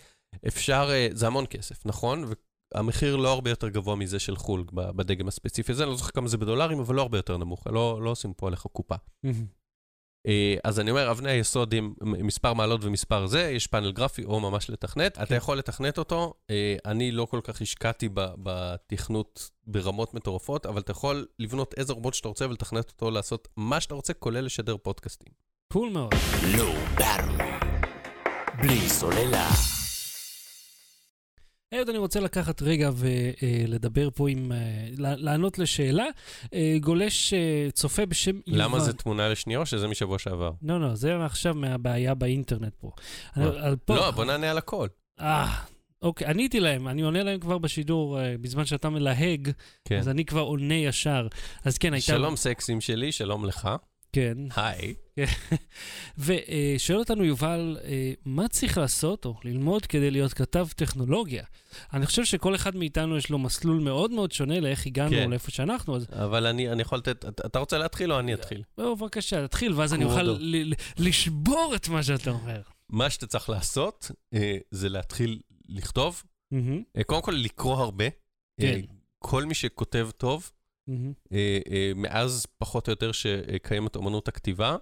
[0.47, 2.25] אפשר, אה, זה המון כסף, נכון?
[2.75, 6.27] והמחיר לא הרבה יותר גבוה מזה של חו"ל בדגם הספציפי הזה, אני לא זוכר כמה
[6.27, 8.95] זה בדולרים, אבל לא הרבה יותר נמוך, לא לא עושים פה עליך קופה.
[9.23, 9.45] מהמם.
[10.27, 14.39] אה, אז אני אומר, אבני היסוד עם מספר מעלות ומספר זה, יש פאנל גרפי או
[14.39, 15.17] ממש לתכנת.
[15.23, 20.91] אתה יכול לתכנת אותו, אה, אני לא כל כך השקעתי בתכנות ברמות מטורפות, אבל אתה
[20.91, 25.33] יכול לבנות איזה רובוט שאתה רוצה ולתכנת אותו לעשות מה שאתה רוצה, כולל לשדר פודקאסטים.
[25.73, 26.13] קול מאוד.
[26.41, 27.65] Low Battery.
[28.61, 29.80] בלי סוללה.
[31.75, 34.57] אהוד, אני רוצה לקחת רגע ולדבר פה עם, אה,
[34.97, 36.05] לענות לשאלה.
[36.53, 38.61] אה, גולש אה, צופה בשם יוון.
[38.61, 40.51] למה זה תמונה לשנייה או שזה משבוע שעבר?
[40.61, 42.91] לא, לא, זה עכשיו מהבעיה באינטרנט פה.
[43.89, 44.87] לא, בוא נענה על הכל.
[45.19, 45.47] אה,
[46.01, 49.51] אוקיי, עניתי להם, אני עונה להם כבר בשידור, אה, בזמן שאתה מלהג,
[49.85, 49.97] כן.
[49.99, 51.27] אז אני כבר עונה ישר.
[51.65, 52.07] אז כן, הייתה...
[52.07, 53.69] שלום סקסים שלי, שלום לך.
[54.13, 54.37] כן.
[54.55, 54.93] היי.
[56.17, 61.43] ושואל אותנו יובל, אה, מה צריך לעשות או ללמוד כדי להיות כתב טכנולוגיה?
[61.93, 65.29] אני חושב שכל אחד מאיתנו יש לו מסלול מאוד מאוד שונה לאיך הגענו כן.
[65.29, 68.63] לאיפה שאנחנו, אז אבל אני אני יכול לתת, אתה- רוצה להתחיל או אני אתחיל?
[68.77, 70.05] בואו, בבקשה, תתחיל, ואז אני.
[70.05, 70.37] אוכל ל-
[70.71, 72.61] ל- לשבור את מה שאתה אומר.
[72.89, 76.23] מה שאתה צריך לעשות אה, זה להתחיל לכתוב.
[76.97, 78.05] אה, קודם כל לקרוא הרבה.
[78.61, 78.81] כן.
[79.19, 80.51] כל מי שכותב טוב,
[81.95, 84.75] מאז פחות או יותר שקיימת אמנות הכתיבה,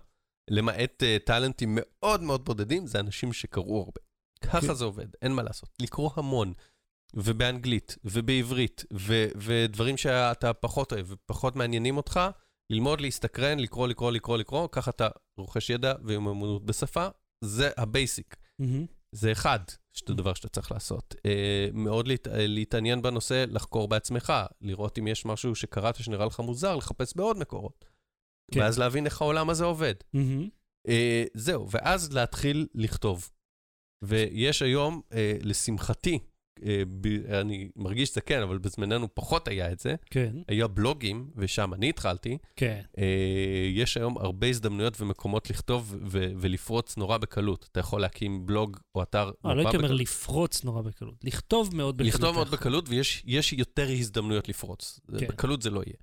[0.49, 4.01] למעט אה, טאלנטים מאוד מאוד בודדים, זה אנשים שקראו הרבה.
[4.41, 4.73] ככה כן.
[4.73, 5.69] זה עובד, אין מה לעשות.
[5.81, 6.53] לקרוא המון,
[7.13, 12.19] ובאנגלית, ובעברית, ו- ודברים שאתה פחות אוהב ופחות מעניינים אותך,
[12.69, 17.07] ללמוד, להסתקרן, לקרוא, לקרוא, לקרוא, לקרוא, ככה אתה רוכש ידע ומיומנות בשפה,
[17.43, 18.35] זה ה basic.
[18.59, 18.85] מהמם.
[19.11, 19.59] זה אחד,
[19.93, 21.15] שזה דבר שאתה צריך לעשות.
[21.25, 26.39] אה, מאוד להת, אה, להתעניין בנושא, לחקור בעצמך, לראות אם יש משהו שקראת שנראה לך
[26.39, 27.85] מוזר, לחפש בעוד מקורות.
[28.51, 28.59] כן.
[28.59, 29.93] ואז להבין איך העולם הזה עובד.
[30.13, 30.49] מהמם.
[30.87, 33.29] אה, זהו, ואז להתחיל לכתוב.
[34.03, 36.19] ויש היום, אה, לשמחתי,
[37.41, 41.89] אני מרגיש שזה כן, אבל בזמננו פחות היה את זה, כן, היה בלוגים, ושם אני
[41.89, 42.37] התחלתי.
[42.55, 42.81] כן.
[42.97, 47.67] אה, יש היום הרבה הזדמנויות ומקומות לכתוב ו- ולפרוץ נורא בקלות.
[47.71, 50.01] אתה יכול להקים בלוג או אתר אה, לא נורא הייתי אומר בקלות.
[50.01, 52.13] לפרוץ נורא בקלות, לכתוב מאוד בקלות.
[52.13, 52.51] לכתוב מאוד.
[52.51, 54.99] בקלות, ויש יש יותר הזדמנויות לפרוץ.
[55.19, 55.27] כן.
[55.27, 55.97] בקלות זה לא יהיה.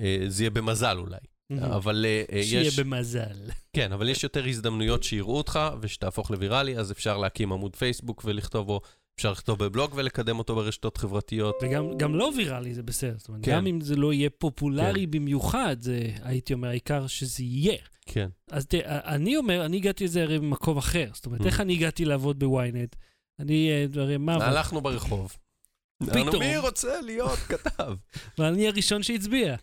[0.00, 1.18] אה, זה יהיה במזל אולי.
[1.60, 2.78] אבל אה, אה, שיהיה יש...
[2.78, 3.50] במזל.
[3.72, 8.66] כן, אבל יש יותר הזדמנויות שיראו אותך ושתהפוך לוויראלי, אז אפשר להקים עמוד פייסבוק ולכתוב
[8.66, 8.80] בו,
[9.16, 11.54] אפשר לכתוב בבלוג ולקדם אותו ברשתות חברתיות.
[11.62, 13.14] וגם גם לא ויראלי זה בסדר.
[13.18, 13.52] זאת אומרת, כן.
[13.52, 17.76] גם אם זה לא יהיה פופולרי במיוחד, זה, הייתי אומר, העיקר שזה יהיה.
[18.06, 18.28] כן.
[18.50, 21.10] אז תראה, אני אומר, אני הגעתי לזה הרי במקום אחר.
[21.14, 21.46] זאת אומרת, Mhm.
[21.46, 22.96] איך אני הגעתי לעבוד בוויינט?
[23.40, 24.36] אני, אה, הרי מה...
[24.36, 25.36] אבל- הלכנו ברחוב.
[26.06, 26.38] פתאום.
[26.38, 27.94] מי רוצה להיות כתב?
[28.38, 29.56] אבל אני הראשון שהצביע.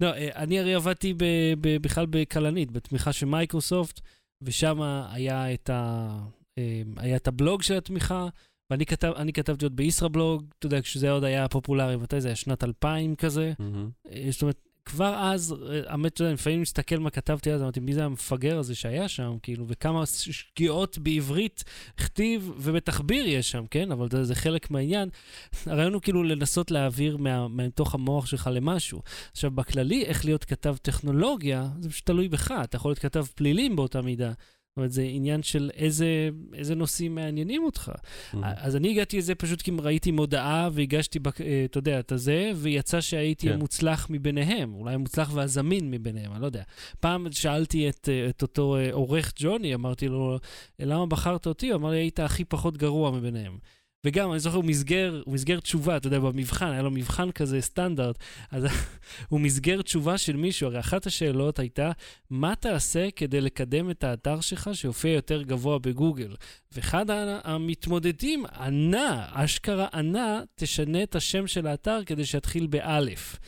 [0.00, 1.24] לא, אה, אני הרי עבדתי ב,
[1.60, 4.00] ב, בכלל בכלנית, בתמיכה של מייקרוסופט,
[4.42, 4.82] ושם
[5.12, 6.18] היה ה,
[6.58, 8.28] אה, היה את הבלוג של התמיכה,
[8.70, 12.36] ואני כתב, אני כתבתי עוד בישראבלוג, אתה יודע, כשזה עוד היה פופולרי, מתי זה היה?
[12.36, 13.52] שנת 2000 כזה.
[14.12, 17.80] אה, זאת אומרת, כבר אז, אה, האמת, אתה יודע, לפעמים מסתכל מה כתבתי אז, אמרתי,
[17.80, 21.64] מי זה המפגר הזה שהיה שם, כאילו, וכמה שגיאות בעברית
[21.96, 23.92] כתיב ובתחביר יש שם, כן?
[23.92, 25.08] אבל זה, זה חלק מהעניין.
[25.66, 29.02] הרעיון הוא כאילו לנסות להעביר מה, מתוך המוח שלך למשהו.
[29.32, 33.76] עכשיו, בכללי, איך להיות כתב טכנולוגיה, זה פשוט תלוי בך, אתה יכול להיות כתב פלילים
[33.76, 34.32] באותה מידה.
[34.70, 37.92] זאת אומרת, זה עניין של איזה, איזה נושאים מעניינים אותך.
[38.56, 42.50] אז אני הגעתי לזה פשוט כי ראיתי מודעה והגשתי, בק- אה, אתה יודע, את הזה,
[42.56, 43.52] ויצא שהייתי כן.
[43.52, 46.62] המוצלח מביניהם, אולי המוצלח והזמין מביניהם, אני לא יודע.
[47.00, 50.38] פעם שאלתי את, אה, את אותו אה, עורך ג'וני, אמרתי לו,
[50.78, 51.68] למה בחרת אותי?
[51.70, 53.58] הוא אמר לי, היית הכי פחות גרוע מביניהם.
[54.04, 57.60] וגם, אני זוכר, הוא מסגר, הוא מסגר תשובה, אתה יודע, במבחן, היה לו מבחן כזה
[57.60, 58.18] סטנדרט,
[58.50, 58.64] אז
[59.28, 61.90] הוא מסגר תשובה של מישהו, הרי אחת השאלות הייתה,
[62.30, 66.36] מה תעשה כדי לקדם את האתר שלך שיופיע יותר גבוה בגוגל?
[66.72, 67.06] ואחד
[67.44, 73.38] המתמודדים ענה, אשכרה ענה, תשנה את השם של האתר כדי שיתחיל באלף.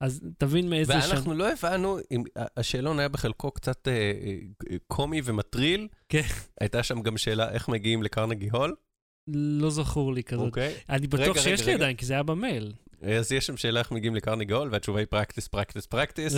[0.00, 1.10] אז תבין מאיזה שם...
[1.10, 2.22] ואנחנו לא הבנו, אם
[2.56, 5.88] השאלון היה בחלקו קצת אה, אה, קומי ומטריל.
[6.08, 6.22] כן.
[6.60, 8.74] הייתה שם גם שאלה איך מגיעים לקרנגי הול.
[9.28, 10.46] לא זכור לי כזאת.
[10.46, 10.74] אוקיי.
[10.88, 11.84] אני בטוח רגע, שיש רגע, לי רגע.
[11.84, 12.72] עדיין, כי זה היה במייל.
[13.02, 16.34] אז יש שם שאלה איך מגיעים לקרנגי הול, והתשובה היא פרקטיס, פרקטיס, פרקטיס.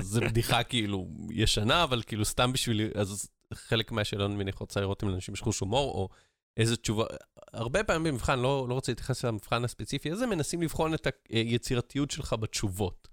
[0.00, 2.90] זה בדיחה כאילו ישנה, אבל כאילו סתם בשביל...
[2.94, 6.08] אז חלק מהשאלון אני מניח רוצה לראות אם לאנשים יש חוש הומור, או
[6.56, 7.04] איזה תשובה...
[7.52, 12.32] הרבה פעמים במבחן, לא, לא רוצה להתייחס למבחן הספציפי הזה, מנסים לבחון את היצירתיות שלך
[12.40, 13.08] בתשובות.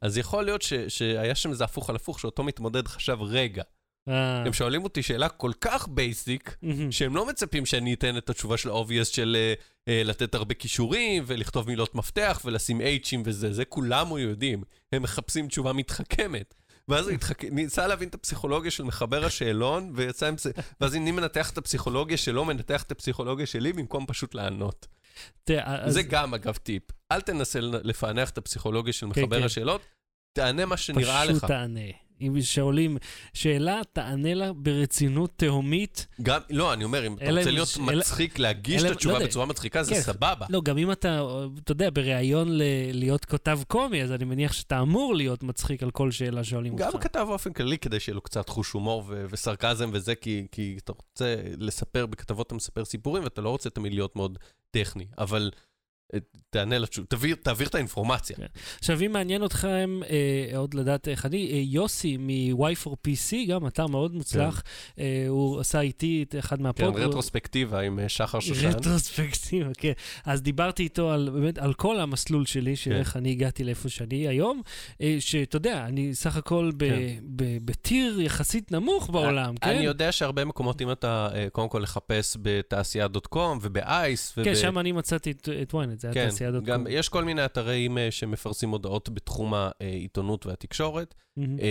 [0.00, 3.66] אז יכול להיות ש, שהיה שם איזה הפוך על הפוך, שאותו מתמודד חשב, רגע, אה,
[4.06, 6.56] הם שואלים אותי שאלה כל כך בייסיק.
[6.90, 9.54] שהם לא מצפים שאני אתן את התשובה של ה-obvious של אה,
[9.88, 14.62] אה, לתת הרבה כישורים, ולכתוב מילות מפתח, ולשים H'ים וזה, זה כולנו יודעים.
[14.92, 16.54] הם מחפשים תשובה מתחכמת.
[16.88, 17.44] ואז הוא התחכ...
[17.44, 20.50] ניסה להבין את הפסיכולוגיה של מחבר השאלון, ויצא עם זה...
[20.80, 24.86] ואז אני מנתח את הפסיכולוגיה שלו, מנתח את הפסיכולוגיה שלי, במקום פשוט לענות.
[25.90, 26.82] זה גם, אגב, טיפ.
[27.12, 29.44] אל תנסה לפענח את הפסיכולוגיה של מחבר כן.
[29.44, 29.82] השאלות,
[30.32, 31.36] תענה מה שנראה לך.
[31.36, 31.80] פשוט תענה.
[32.22, 32.96] אם שואלים
[33.34, 36.06] שאלה, תענה לה ברצינות תהומית.
[36.22, 39.18] גם, לא, אני אומר, אם אתה רוצה להיות אלא- מצחיק, להגיש אלא- את התשובה לא
[39.18, 39.26] יודע.
[39.28, 40.00] בצורה מצחיקה, זה כן.
[40.00, 40.46] סבבה.
[40.50, 41.22] לא, גם אם אתה,
[41.64, 45.90] אתה יודע, בריאיון ל- להיות כותב קומי, אז אני מניח שאתה אמור להיות מצחיק על
[45.90, 47.02] כל שאלה שואלים גם אותך.
[47.04, 50.92] כתב באופן כללי, כדי שיהיה לו קצת חוש הומור ו- וסרקזם וזה, כי, כי אתה
[50.92, 54.38] רוצה לספר, בכתבות אתה מספר סיפורים, ואתה לא רוצה תמיד להיות מאוד
[54.70, 55.50] טכני, אבל
[56.50, 58.36] תענה לתשובה, תעביר, תעביר את האינפורמציה.
[58.36, 58.46] כן.
[58.78, 64.14] עכשיו, אם מעניין אתכם אה, עוד לדעת איך אני, אה, יוסי מ-Y4PC, גם אתר מאוד
[64.14, 64.62] מוצלח,
[64.98, 67.06] אה, הוא עשה איתי את אחד כן, מהפודקאסט.
[67.06, 68.68] רטרוספקטיבה עם אה, שחר שושן.
[68.68, 69.92] רטרוספקטיבה, כן.
[70.24, 72.96] אז דיברתי איתו על, באמת, על כל המסלול שלי, של כן.
[72.96, 74.62] איך אני הגעתי לאיפה שאני היום,
[75.00, 77.18] אה, שאתה יודע, אני סך הכל ב- כן.
[77.64, 79.70] בטיר יחסית נמוך בעולם, כן?
[79.70, 84.92] אני יודע שהרבה מקומות, אם אתה אה, קודם כל לחפש בתעשייה.קום ובאייס, כן, שם אני
[84.92, 86.92] מצאתי את- את ynet, זה היה כן, תעשייה דוט גם קום.
[86.92, 91.14] יש כל מיני אתרים אה, שמפרסמים הודעות בתחום העיתונות והתקשורת.
[91.36, 91.58] מהמם.
[91.58, 91.64] אה,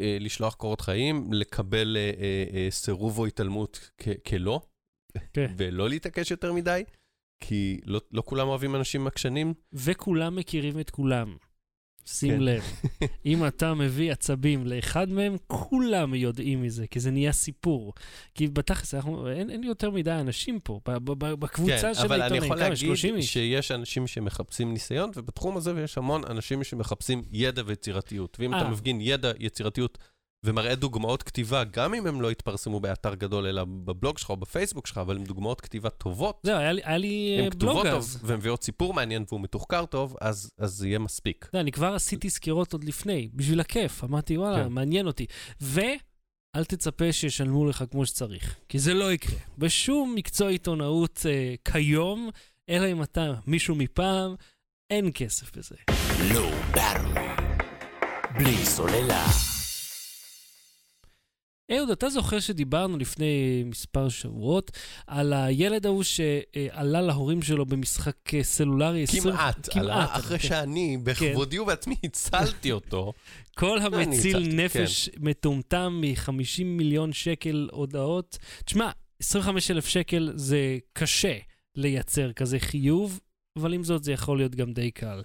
[0.00, 4.60] אה, לשלוח קורות חיים, לקבל אה, אה, אה, סירוב או התעלמות כ- כלא,
[5.32, 5.52] כן.
[5.58, 6.84] ולא להתעקש יותר מדי,
[7.44, 9.54] כי לא, לא כולם אוהבים אנשים עקשנים.
[9.72, 11.36] וכולם מכירים את כולם.
[12.06, 12.40] שים כן.
[12.40, 12.62] לב,
[13.26, 17.92] אם אתה מביא עצבים לאחד מהם, כולם יודעים מזה, כי זה נהיה סיפור.
[18.34, 22.12] כי בתכלס, אין, אין יותר מדי אנשים פה, ב- ב- ב- בקבוצה כן, של אבל
[22.14, 23.32] אני העיתונאים, יכול כמה, להגיד 30 איש?
[23.32, 28.36] שיש אנשים שמחפשים ניסיון, ובתחום הזה יש המון אנשים שמחפשים ידע ויצירתיות.
[28.40, 28.70] ואם אתה אה.
[28.70, 29.98] מפגין ידע, יצירתיות,
[30.46, 34.86] ומראה דוגמאות כתיבה, גם אם הם לא יתפרסמו באתר גדול, אלא בבלוג שלך או בפייסבוק
[34.86, 37.88] שלך, אבל עם דוגמאות כתיבה טובות, זהו, היה לי, היה לי הן אה, כתובות בלוג
[37.88, 38.18] טוב, אז.
[38.24, 41.44] ומביאות סיפור מעניין והוא מתוחקר טוב, אז אז זה יהיה מספיק.
[41.52, 44.04] יודע, אני כבר עשיתי סקירות עוד לפני, בשביל הכיף.
[44.04, 44.72] אמרתי, וואלה, כן.
[44.72, 45.26] מעניין אותי.
[45.60, 49.36] ואל תצפה שישלמו לך כמו שצריך, כי זה לא יקרה.
[49.58, 52.30] בשום מקצוע עיתונאות אה, כיום,
[52.68, 54.34] אלא אם אתה מישהו מפעם,
[54.90, 55.76] אין כסף בזה.
[56.74, 57.26] בררי.
[58.38, 59.55] בלי סוללה.
[61.72, 64.70] אהוד, אתה זוכר שדיברנו לפני מספר שבועות
[65.06, 69.22] על הילד ההוא שעלה להורים שלו במשחק אה, סלולרי 20...
[69.22, 70.48] כמעט, עלה אחרי כן.
[70.48, 73.12] שאני בכבודי ובעצמי הצלתי אותו.
[73.58, 78.38] כל המציל הצלתי, נפש מטומטם מ-50 מיליון שקל הודעות.
[78.64, 81.38] תשמע, 25 אלף שקל זה קשה
[81.76, 83.20] לייצר כזה חיוב,
[83.56, 85.22] אבל עם זאת זה יכול להיות גם די קל.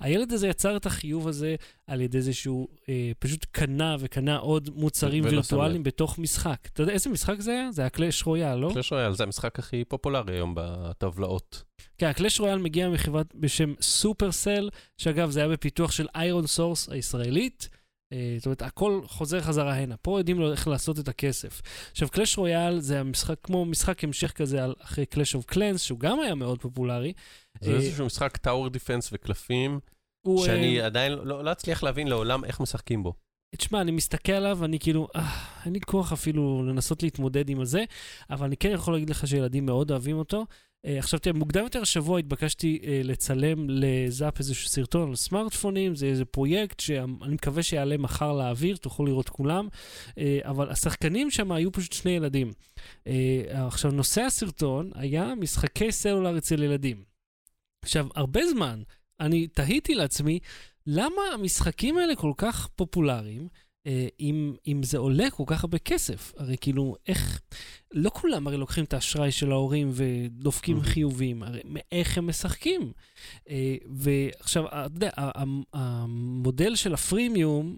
[0.00, 4.70] הילד הזה יצר את החיוב הזה על ידי זה שהוא אה, פשוט קנה וקנה עוד
[4.74, 5.82] מוצרים וירטואליים.
[5.82, 6.68] בתוך משחק.
[6.72, 7.72] אתה יודע איזה משחק זה היה?
[7.72, 8.70] זה היה קלאש רויאל, לא?
[8.74, 11.62] קלאש רויאל זה המשחק הכי פופולרי היום בטבלאות.
[11.98, 17.68] כן, הקלאש רויאל מגיע מחברה בשם סופרסל, שאגב, זה היה בפיתוח של ironSource הישראלית.
[18.12, 19.96] אה, זאת אומרת, הכל חוזר חזרה הנה.
[19.96, 21.62] פה יודעים לו איך לעשות את הכסף.
[21.90, 25.98] עכשיו, קלאש רויאל זה המשחק, כמו משחק המשך כזה על, אחרי קלאש אוף קלנס, שהוא
[25.98, 27.12] גם היה מאוד פופולרי.
[27.60, 29.80] זה אה, איזשהו משחק tower defense וקלפים,
[30.44, 33.12] שאני אה, עדיין לא לא אצליח להבין לעולם איך משחקים בו.
[33.56, 37.84] תשמע, אני מסתכל עליו, אני כאילו, אה, אין לי כוח אפילו לנסות להתמודד עם הזה,
[38.30, 40.46] אבל אני כן יכול להגיד לך שילדים מאוד אוהבים אותו.
[40.86, 46.06] אה, עכשיו תראה, מוקדם יותר השבוע התבקשתי אה, לצלם לזאפ איזשהו סרטון על סמארטפונים, זה
[46.06, 49.68] איזה פרויקט שאני מקווה שיעלה מחר לאוויר, תוכלו לראות כולם,
[50.18, 52.52] אה, אבל השחקנים שם היו פשוט שני ילדים.
[53.06, 57.04] אה, עכשיו, נושא הסרטון היה משחקי סלולר אצל ילדים.
[57.82, 58.82] עכשיו, הרבה זמן
[59.20, 60.38] אני תהיתי לעצמי,
[60.86, 63.48] למה המשחקים האלה כל כך פופולריים,
[64.20, 66.32] אם, אם זה עולה כל כך הרבה כסף?
[66.36, 67.40] הרי כאילו, איך...
[67.94, 70.88] לא כולם הרי לוקחים את האשראי של ההורים ודופקים מהמם.
[70.88, 71.60] חיובים, הרי
[71.92, 72.92] איך הם משחקים?
[73.48, 75.10] אה, ועכשיו, אתה יודע,
[75.72, 77.76] המודל של הפרימיום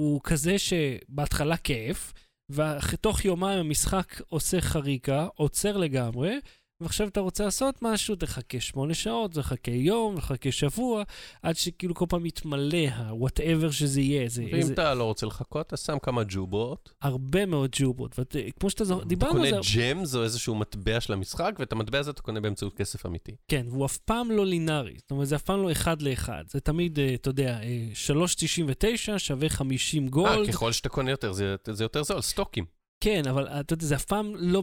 [0.00, 2.12] הוא כזה שבהתחלה כיף,
[2.50, 6.34] ותוך יומיים המשחק עושה חריקה, עוצר לגמרי,
[6.80, 11.02] ועכשיו אתה רוצה לעשות משהו, תחכה שמונה שעות, תחכה יום, תחכה שבוע,
[11.42, 14.28] עד שכאילו כל פעם יתמלא ה-whatever שזה יהיה.
[14.28, 16.92] זה, ואם זה אתה לא רוצה לחכות, אז שם כמה ג'וברות.
[17.02, 18.16] הרבה מאוד ג'ובות.
[18.18, 21.72] וכמו שאתה זוכר, אתה דיברנו על קונה זה, ג'ם, זו איזשהו מטבע של המשחק, ואת
[21.72, 23.36] המטבע הזה אתה קונה באמצעות כסף אמיתי.
[23.48, 24.94] כן, והוא אף פעם לא לינארי.
[24.98, 26.44] זאת אומרת, זה אף פעם לא אחד לאחד.
[26.48, 30.48] זה תמיד, אה, אתה יודע, אה, 3.99 שווה 50 אה, גולד.
[30.48, 32.64] ככל שאתה קונה יותר, זה זה יותר זול, סטוקים.
[33.00, 34.62] כן, אבל אתה יודע, זה אף פעם לא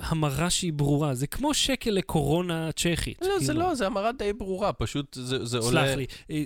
[0.00, 1.14] בהמרה שהיא ברורה.
[1.14, 3.22] זה כמו שקל לקורונה צ'כית.
[3.22, 3.60] לא, זה כאילו.
[3.68, 5.86] לא, זה המרה די ברורה, פשוט זה זה עולה...
[5.86, 6.44] סלח לי, אה,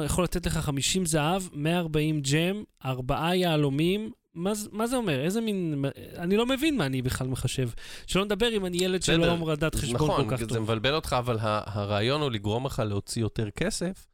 [0.00, 4.10] 3.99 יכול לתת לך 50 זהב, 140 ג'ם, 4 יהלומים.
[4.34, 5.20] מה, זה- מה זה אומר?
[5.24, 5.84] איזה מין...
[6.16, 7.68] אני לא מבין מה אני בכלל מחשב.
[8.06, 10.58] שלא נדבר אם אני ילד שלא אמור לדעת חשבון נכון, כל כך זה טוב.
[10.58, 14.06] מבלבל אותך, אבל הרעיון הוא לגרום לך להוציא יותר כסף.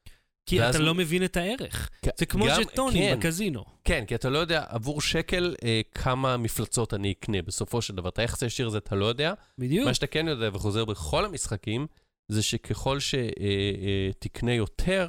[0.48, 1.90] כי אתה לא מבין את הערך.
[2.02, 3.64] כן, זה כמו גם- ז'טונים כן, בקזינו.
[3.84, 8.08] כן, כי אתה לא יודע עבור שקל אה, כמה מפלצות אני אקנה בסופו של דבר.
[8.08, 9.34] את היחס הישיר הזה אתה לא יודע.
[9.58, 9.86] בדיוק.
[9.86, 11.86] מה שאתה כן יודע וחוזר בכל המשחקים,
[12.28, 15.08] זה שככל שתקנה יותר,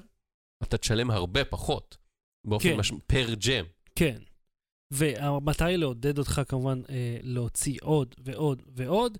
[0.63, 1.97] אתה תשלם הרבה פחות.
[2.47, 2.77] באופן כן.
[2.77, 2.91] מש...
[3.07, 3.65] פר ג'ם.
[3.95, 4.17] כן.
[5.59, 9.17] היא לעודד אותך כמובן אה, להוציא עוד ועוד ועוד,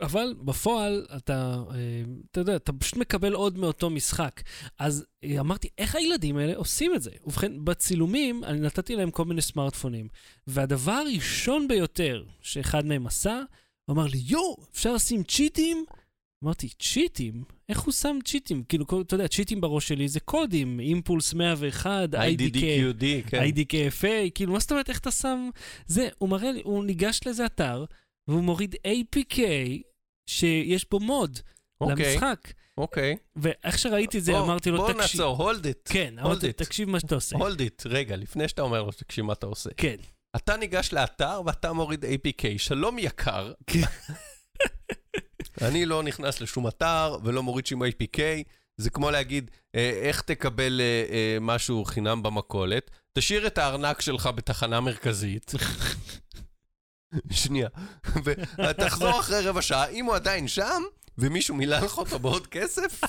[0.00, 4.42] אבל בפועל אתה, אה, אתה יודע, אתה פשוט מקבל עוד מאותו משחק.
[4.78, 7.10] אז אה, אמרתי, איך הילדים האלה עושים את זה?
[7.26, 10.08] ובכן, בצילומים אני נתתי להם כל מיני סמארטפונים,
[10.46, 13.40] והדבר הראשון ביותר שאחד מהם עשה,
[13.84, 15.84] הוא אמר לי, יואו, אפשר לשים צ'יטים?
[16.44, 17.44] אמרתי, צ'יטים?
[17.68, 18.62] איך הוא שם צ'יטים?
[18.68, 22.18] כאילו, אתה יודע, צ'יטים בראש שלי זה קודים, אימפולס 101, IDK.
[23.26, 23.42] כן.
[23.42, 25.50] IDKFA, כאילו, מה זאת אומרת, איך אתה שם...
[25.86, 27.84] זה, הוא מראה לי, הוא ניגש לאיזה אתר,
[28.28, 29.38] והוא מוריד APK
[30.26, 31.38] שיש בו מוד
[31.80, 32.52] אוקיי, למשחק.
[32.78, 33.16] אוקיי.
[33.36, 35.00] ואיך שראיתי את זה, בוא- אמרתי לו, בוא תקשיב...
[35.20, 35.92] נעצור, hold it.
[35.92, 36.52] כן, אמרתי, it.
[36.52, 37.36] תקשיב מה שאתה עושה.
[37.36, 37.82] hold it.
[37.86, 39.70] רגע, לפני שאתה אומר לו, תקשיב מה אתה עושה.
[39.76, 39.96] כן.
[40.36, 42.44] אתה ניגש לאתר ואתה מוריד APK.
[42.58, 43.52] שלום יקר.
[43.66, 43.80] כן.
[45.68, 48.18] אני לא נכנס לשום אתר ולא מוריד שום APK.
[48.76, 52.90] זה כמו להגיד, אה, איך תקבל אה, אה, משהו חינם במכולת?
[53.18, 55.52] תשאיר את הארנק שלך בתחנה מרכזית.
[57.30, 57.68] שנייה.
[58.58, 60.82] ותחזור אחרי רבע שעה, אם הוא עדיין שם,
[61.18, 63.00] ומישהו מילא לך אותו בעוד כסף,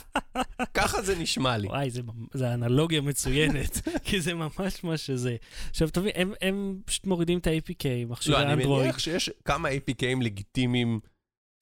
[0.74, 1.68] ככה זה נשמע לי.
[1.68, 1.90] וואי,
[2.34, 5.36] זה אנלוגיה מצוינת, כי זה ממש מה שזה.
[5.70, 8.84] עכשיו, תבין, הם, הם פשוט מורידים את ה-APK, לא, מכשירי אני אנדרואיד.
[8.84, 11.00] מניח שיש כמה APKים לגיטימיים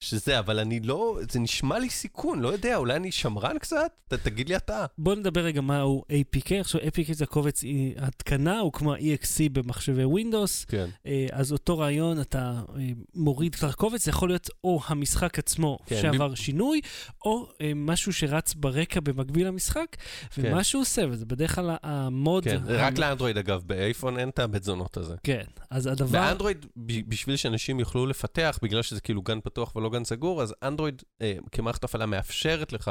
[0.04, 3.92] שזה, אבל אני לא, זה נשמע לי סיכון, לא יודע, אולי אני שמרן קצת?
[4.08, 4.86] ת, תגיד לי אתה.
[4.98, 6.54] בוא נדבר רגע מהו APK.
[6.60, 7.62] עכשיו, APK זה הקובץ
[7.96, 10.66] התקנה, הוא כמו EXC במחשבי Windows.
[10.68, 10.88] כן.
[11.06, 12.38] אה, אז אותו רעיון, אתה
[12.76, 12.82] אה,
[13.14, 16.80] מוריד את הקובץ, זה יכול להיות או המשחק עצמו כן, שעבר שינוי,
[17.24, 19.96] או אה, משהו שרץ ברקע במקביל למשחק,
[20.38, 22.44] ומה שהוא עושה, וזה בדרך כלל המוד...
[22.44, 25.14] כן, המ- רק לאנדרואיד אגב, באייפון אין את הבית זונות הזה.
[25.22, 26.12] כן, אז הדבר...
[26.20, 30.54] באנדרואיד, ב- בשביל שאנשים יוכלו לפתח, בגלל שזה כאילו גן פתוח ולא גן סגור, אז
[30.62, 32.90] אנדרואיד אה, כמערכת הפעלה מאפשרת לך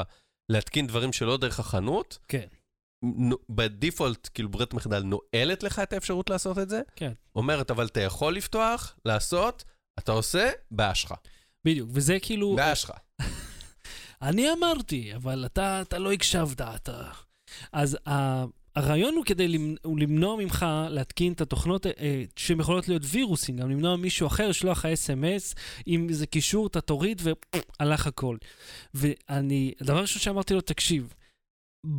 [0.49, 2.17] להתקין דברים שלא דרך החנות.
[2.27, 2.45] כן.
[3.49, 6.81] בדיפולט, כאילו ברירת מחדל נועלת לך את האפשרות לעשות את זה.
[6.95, 7.11] כן.
[7.35, 9.63] אומרת, אבל אתה יכול לפתוח, לעשות,
[9.99, 11.13] אתה עושה, בעיה שלך.
[11.65, 12.55] בדיוק, וזה כאילו...
[12.55, 12.91] בעיה שלך.
[14.21, 17.11] אני אמרתי, אבל אתה, אתה לא הקשבת, אתה...
[17.71, 17.97] אז
[18.75, 23.57] הרעיון הוא כדי למנ- הוא למנוע ממך להתקין את התוכנות אה, שהן יכולות להיות וירוסים,
[23.57, 25.55] גם למנוע מישהו אחר לשלוח לך אס.אם.אס,
[25.87, 27.21] אם זה קישור, אתה תוריד
[27.79, 28.37] והלך הכל.
[28.93, 31.13] ואני, הדבר הראשון שאמרתי לו, תקשיב,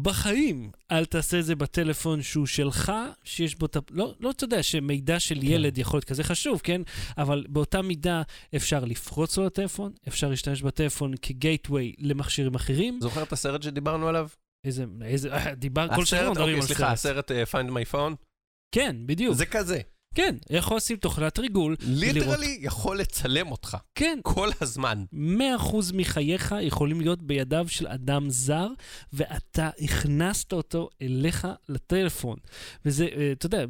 [0.02, 2.92] בחיים אל תעשה את זה בטלפון שהוא שלך,
[3.24, 3.80] שיש בו את ה...
[3.90, 6.82] לא, לא אתה יודע שמידע של ילד יכול להיות כזה חשוב, כן?
[7.18, 8.22] אבל באותה מידה
[8.56, 12.98] אפשר לפרוץ לו לטלפון, אפשר להשתמש בטלפון כגייטווי למכשירים אחרים.
[13.02, 14.28] זוכר את הסרט שדיברנו עליו?
[14.64, 17.30] איזה, איזה, דיבר, כל הסרט, מדברים אוקיי, על סליחה, סרט.
[17.30, 18.14] הסרט אה, Find My Phone?
[18.74, 19.34] כן, בדיוק.
[19.34, 19.80] זה כזה.
[20.14, 21.76] כן, יכול לשים תוכנת ריגול.
[21.80, 25.04] ליטרלי יכול לצלם אותך כן, כל הזמן.
[25.14, 25.16] 100%
[25.94, 28.68] מחייך יכולים להיות בידיו של אדם זר,
[29.12, 32.36] ואתה הכנסת אותו אליך לטלפון.
[32.84, 33.64] וזה, אה, אתה יודע,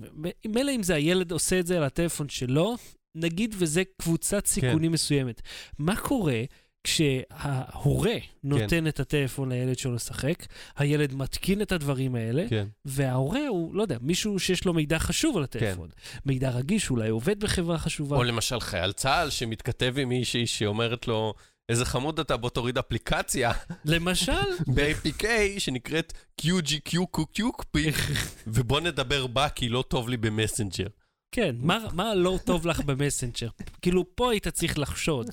[0.46, 2.76] מילא אם זה הילד עושה את זה על הטלפון שלו,
[3.14, 5.42] נגיד וזה קבוצת סיכונים מסוימת.
[5.78, 6.42] מה קורה
[6.84, 8.14] כשההורה
[8.44, 12.66] נותן את הטלפון לילד שלו לשחק, הילד מתקין את הדברים האלה, כן.
[12.84, 15.88] וההורה הוא, לא יודע, מישהו שיש לו מידע חשוב על הטלפון.
[16.26, 18.16] מידע רגיש, אולי עובד בחברה חשובה.
[18.16, 21.34] או למשל חייל צה"ל שמתכתב עם מישהי שאומרת לו,
[21.68, 23.52] איזה חמוד אתה, בוא תוריד אפליקציה
[23.84, 24.32] למשל,
[24.74, 25.24] ב-APK
[25.58, 27.78] שנקראת QGQQQP,
[28.46, 30.86] ובוא נדבר בה כי לא טוב לי במסנג'ר.
[31.32, 33.48] כן, מה, מה לא טוב לך במסנג'ר?
[33.82, 35.26] כאילו, פה היית צריך לחשוד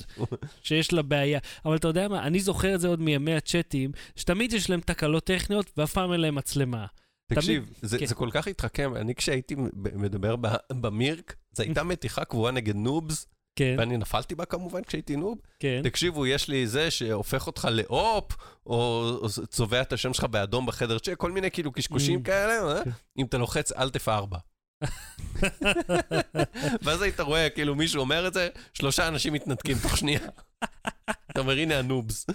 [0.63, 1.39] שיש לה בעיה.
[1.65, 5.23] אבל אתה יודע מה, אני זוכר את זה עוד מימי הצ'אטים, שתמיד יש להם תקלות
[5.23, 6.85] טכניות ואף פעם אין להם מצלמה.
[7.33, 8.05] תקשיב, תמיד- זה, כן.
[8.05, 9.55] זה כל כך התחכם, אני כשהייתי
[9.95, 10.35] מדבר
[10.73, 15.37] במירק, זו הייתה מתיחה קבועה נגד נובס, כן, ואני נפלתי בה כמובן כשהייתי נוב.
[15.59, 15.81] כן.
[15.83, 18.31] תקשיבו, יש לי זה שהופך אותך לאופ,
[18.65, 22.23] או או צובע את השם שלך באדום בחדר צ'ק, כל מיני כאילו קשקושים Mm.
[22.23, 22.83] כאלה, אה?
[22.83, 22.89] כן.
[23.17, 24.35] אם אתה לוחץ אלט F4.
[26.81, 30.19] ואז היית רואה, כאילו מישהו אומר את זה, שלושה אנשים מתנתקים תוך שנייה.
[31.31, 32.25] אתה אומר, הנה הנובס.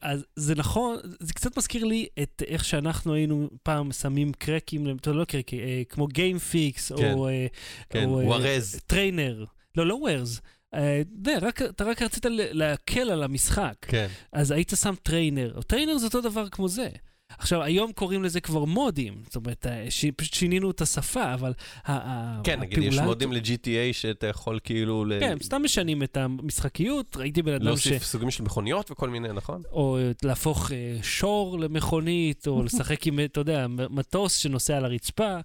[0.00, 5.24] אז, זה נכון, זה קצת מזכיר לי את איך שאנחנו היינו פעם שמים קרקים, לא
[5.24, 7.12] קרקים, אה, כמו Game Fix, כן.
[7.12, 7.28] או...
[7.28, 7.46] אה,
[7.90, 8.80] כן, או, אה, וורז.
[8.86, 9.44] trainer.
[9.76, 10.40] לא, לא ווירס.
[10.74, 13.74] אה, אתה יודע, רק- אתה רק רצית להקל על המשחק.
[13.82, 14.06] כן.
[14.32, 15.60] אז היית שם trainer.
[15.66, 16.88] trainer זה אותו דבר כמו זה.
[17.28, 20.04] עכשיו, היום קוראים לזה כבר מודים, זאת אומרת, אה, ש...
[20.16, 21.52] פשוט שינינו את השפה, אבל
[21.84, 26.02] ה- ה- כן, נגיד, יש הפעולה- מודים ל-GTA שאתה יכול כאילו ל- כן, סתם משנים
[26.02, 27.66] את המשחקיות, ראיתי בן אדם ש...
[27.66, 29.62] להוסיף סוגים של מכוניות וכל מיני, נכון?
[29.72, 35.36] או להפוך אה, שור למכונית, או לשחק עם, אתה יודע, מטוס שנוסע על הרצפה.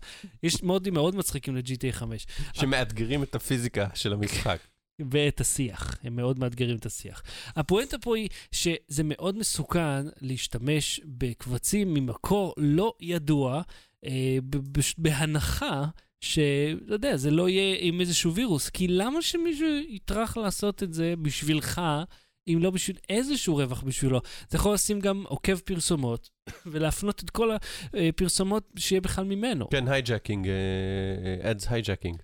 [0.44, 2.26] יש מודים מאוד מצחיקים ל-GTA 5.
[2.54, 4.58] שמאתגרים את הפיזיקה של המשחק.
[5.12, 7.24] ואת השיח, הם מאוד מאתגרים את השיח.
[7.56, 13.62] הפואנטה פה היא שזה מאוד מסוכן להשתמש בקבצים ממקור לא ידוע,
[14.06, 14.38] אה,
[14.98, 15.86] בהנחה
[16.22, 18.70] שאתה יודע, זה לא יהיה עם איזשהו וירוס.
[18.70, 21.82] כי למה שמישהו יטרח לעשות את זה בשבילך,
[22.48, 24.22] אם לא בשביל איזשהו רווח בשבילו?
[24.48, 26.30] אתה יכול לשים גם עוקב פרסומות,
[26.72, 27.52] ולהפנות את כל
[27.94, 29.70] הפרסומות שיהיה בכלל ממנו.
[29.70, 30.48] כן, hijacking,
[31.42, 32.18] ads hijacking.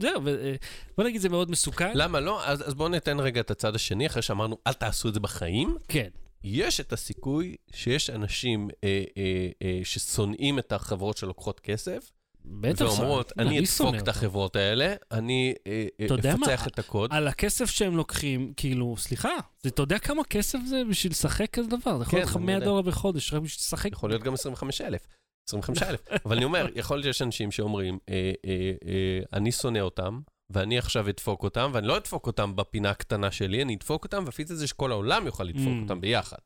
[0.00, 0.54] זהו, אה,
[0.96, 1.90] בוא נגיד זה מאוד מסוכן.
[1.94, 2.44] למה לא?
[2.46, 5.76] אז אז בואו ניתן רגע את הצד השני, אחרי שאמרנו, אל תעשו את זה בחיים.
[5.88, 6.08] כן.
[6.44, 12.10] יש את הסיכוי שיש אנשים אה, אה, אה, ששונאים את החברות שלוקחות כסף,
[12.48, 12.84] בטח.
[12.84, 14.08] ואומרות, אני אדפוק את.
[14.08, 16.46] החברות האלה, אני אה, אה, יודע מה?
[16.46, 17.10] אפצח את הקוד.
[17.12, 19.32] על הכסף שהם לוקחים, כאילו, סליחה,
[19.66, 21.98] אתה יודע כמה כסף זה בשביל לשחק כזה דבר?
[21.98, 22.66] זה יכול כן, להיות לך אני 100 יודע.
[22.66, 23.92] דולר בחודש, רק בשביל לשחק.
[23.92, 25.00] יכול להיות גם 25,000.
[25.46, 26.00] 25,000.
[26.24, 30.78] אבל אני אומר, יכול להיות שיש אנשים שאומרים, אה, אה, אה, אני שונא אותם, ואני
[30.78, 34.56] עכשיו אדפוק אותם, ואני לא אדפוק אותם בפינה הקטנה שלי, אני אדפוק אותם, ואפיץ את
[34.58, 35.82] זה שכל העולם יוכל לדפוק Mm.
[35.82, 36.36] אותם ביחד.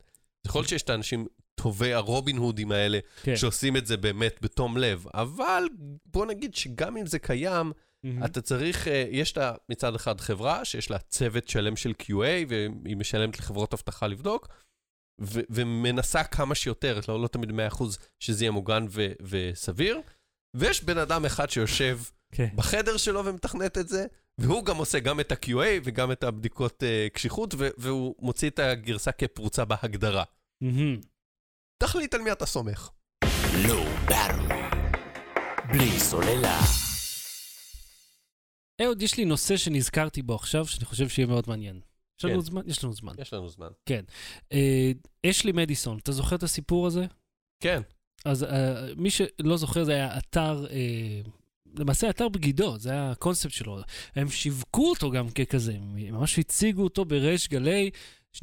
[0.47, 3.37] יכול להיות שיש את האנשים טובי הרובין הודים האלה, כן.
[3.37, 5.65] שעושים את זה באמת בתום לב, אבל
[6.07, 7.73] בוא נגיד שגם אם זה קיים,
[8.05, 8.25] מהמם.
[8.25, 12.97] אתה צריך, אה, יש לה מצד אחד חברה שיש לה צוות שלם של QA, והיא
[12.97, 14.49] משלמת לחברות אבטחה לבדוק,
[15.21, 17.85] ו- ומנסה כמה שיותר, לא, לא תמיד 100%
[18.21, 20.01] שזה יהיה מוגן ו- וסביר,
[20.57, 21.99] ויש בן אדם אחד שיושב
[22.33, 22.49] כן.
[22.55, 24.07] בחדר שלו ומתכנת את זה,
[24.39, 28.59] והוא גם עושה גם את ה-QA וגם את הבדיקות אה, קשיחות, ו- והוא מוציא את
[28.59, 30.25] הגרסה כפרוצה בהגדרה.
[30.61, 31.01] מהמם.
[31.83, 32.91] תחליט על מי אתה סומך.
[33.69, 33.85] לא.
[35.73, 36.61] בלי סוללה.
[38.83, 41.81] אהוד, יש לי נושא שנזכרתי בו עכשיו, שאני חושב שיהיה מאוד מעניין.
[42.21, 42.41] יש לנו כן.
[42.41, 42.63] זמן?
[42.67, 43.13] יש לנו זמן.
[43.19, 43.69] יש לנו זמן.
[44.53, 44.93] אה,
[45.27, 47.07] אשלי מדיסון, אתה זוכר את הסיפור הזה?
[47.61, 47.83] כן,
[48.25, 51.21] אז אה, מי שלא זוכר, זה היה אתר, אה,
[51.79, 53.79] למעשה אתר בגידו, זה היה הקונספט שלו.
[54.17, 57.91] הם שיווקו אותו גם ככזה, הם ממש הציגו אותו בריש גלי,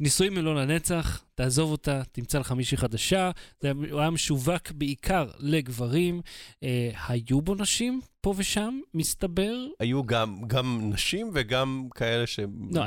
[0.00, 3.30] נישואים הם לא לנצח, תעזוב אותה, תמצא לך מישהי חדשה.
[3.60, 6.20] זה היה, משווק בעיקר לגברים.
[6.62, 9.54] אה, היו בו נשים פה ושם, מסתבר.
[9.80, 12.40] היו גם, גם נשים וגם כאלה ש...
[12.70, 12.84] לא,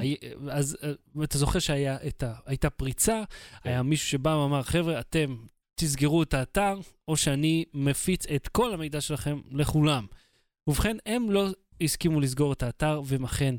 [0.49, 3.23] אז אה, אתה זוכר שהייתה פריצה,
[3.63, 5.35] היה מישהו שבא ואמר, חבר'ה, אתם
[5.75, 10.05] תסגרו את האתר, או שאני מפיץ את כל המידע שלכם לכולם.
[10.67, 11.47] ובכן, הם לא
[11.81, 13.55] הסכימו לסגור את האתר, והם אכן,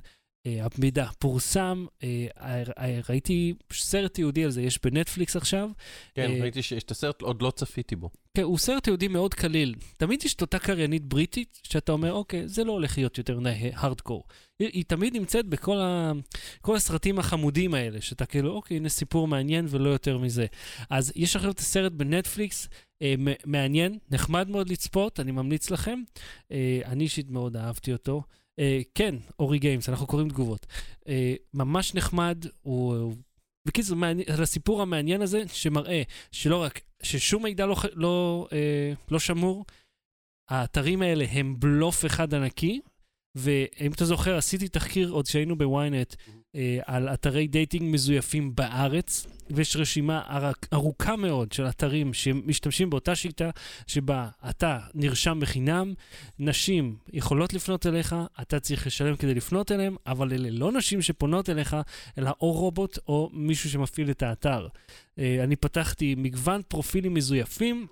[0.47, 2.27] המידע פורסם, אה,
[2.79, 5.71] אה, ראיתי סרט יהודי על זה, יש בנטפליקס עכשיו.
[6.15, 8.11] כן, אה, ראיתי שיש את הסרט, עוד לא צפיתי בו.
[8.37, 9.75] כן, הוא סרט יהודי מאוד קליל.
[9.97, 14.25] תמיד יש את אותה קריינית בריטית, שאתה אומר, אוקיי, זה לא הולך להיות יותר הארדקור.
[14.59, 16.13] היא, היא תמיד נמצאת בכל ה,
[16.69, 20.47] הסרטים החמודים האלה, שאתה כאילו, אוקיי, הנה סיפור מעניין ולא יותר מזה.
[20.91, 22.69] אז יש עכשיו את הסרט בנטפליקס,
[23.03, 23.15] אה,
[23.47, 26.03] מעניין, נחמד מאוד לצפות, אני ממליץ לכם.
[26.53, 28.23] אה, אני אישית מאוד אהבתי אותו.
[28.59, 30.67] אה, כן, אורי גיימס, אנחנו קוראים תגובות.
[31.09, 33.15] אה, ממש נחמד, הוא...
[33.69, 39.19] בקיצור, מעניין- על הסיפור המעניין הזה, שמראה שלא רק, ששום מידע לא, לא, אה, לא
[39.19, 39.65] שמור,
[40.51, 42.81] האתרים האלה הם בלוף אחד ענקי,
[43.35, 46.33] ואם אתה זוכר, עשיתי תחקיר עוד שהיינו ב-ynet אה,
[46.87, 53.51] על אתרי דייטינג מזויפים בארץ, ויש רשימה ארוכה מאוד של אתרים שמשתמשים באותה שיטה
[53.87, 55.95] שבה אתה נרשם בחינם,
[56.39, 61.51] נשים יכולות לפנות אליך, אתה צריך לשלם כדי לפנות אליהם, אבל אלה לא נשים שפונות
[61.51, 61.77] אליך,
[62.19, 64.69] אלא או רובוט או מישהו שמפעיל את האתר.
[65.19, 67.87] אה, אני פתחתי מגוון פרופילים מזויפים.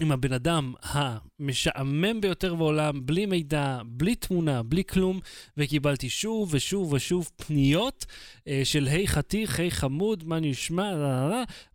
[0.00, 5.20] עם הבן אדם המשעמם ביותר בעולם, בלי מידע, בלי תמונה, בלי כלום,
[5.56, 8.06] וקיבלתי שוב ושוב ושוב פניות
[8.48, 10.94] אה, של היי חתיך, היי חמוד, מה נשמע,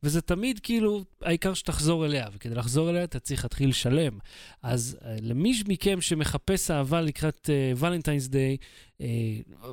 [0.03, 4.17] וזה תמיד כאילו, העיקר שתחזור אליה, וכדי לחזור אליה אתה צריך להתחיל לשלם.
[4.63, 8.57] אז אה, למי מכם שמחפש אהבה לקראת ולנטיינס uh, דיי,
[9.01, 9.03] uh,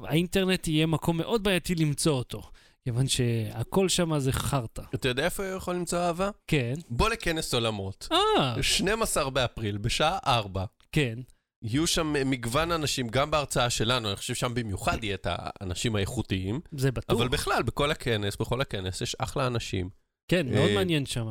[0.03, 2.43] האינטרנט יהיה מקום מאוד בעייתי למצוא אותו.
[2.85, 4.83] כיוון שהכל שם זה חרטא.
[4.95, 6.31] אתה יודע איפה הוא יכול למצוא אהבה?
[6.47, 6.75] כן.
[6.89, 8.09] בוא לכנס עולמות.
[8.13, 10.65] אה, 12 באפריל, בשעה 4.
[10.93, 11.19] כן.
[11.63, 16.61] יהיו שם מגוון אנשים, גם בהרצאה שלנו, אני חושב שם במיוחד יהיה את האנשים האיכותיים,
[16.73, 17.17] זה בטוח.
[17.17, 19.91] אבל בכלל, בכל הכנס, בכל הכנס, יש אחלה אנשים.
[20.29, 21.27] כן, מאוד אה, מעניין שם.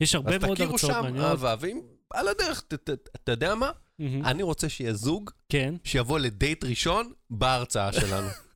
[0.00, 1.30] יש הרבה אז מאוד תכירו הרצאות שם מעניינות.
[1.30, 1.80] אהבה, ואם
[2.10, 2.62] על הדרך,
[3.16, 3.70] אתה יודע מה?
[4.00, 5.74] אני רוצה שיהיה זוג כן.
[5.84, 8.28] שיבוא לדייט ראשון בהרצאה שלנו.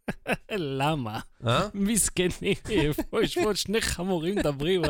[0.51, 1.21] למה?
[1.47, 1.69] אה?
[1.75, 2.55] מסכנים,
[3.11, 4.83] פה יש פה שני חמורים מדברים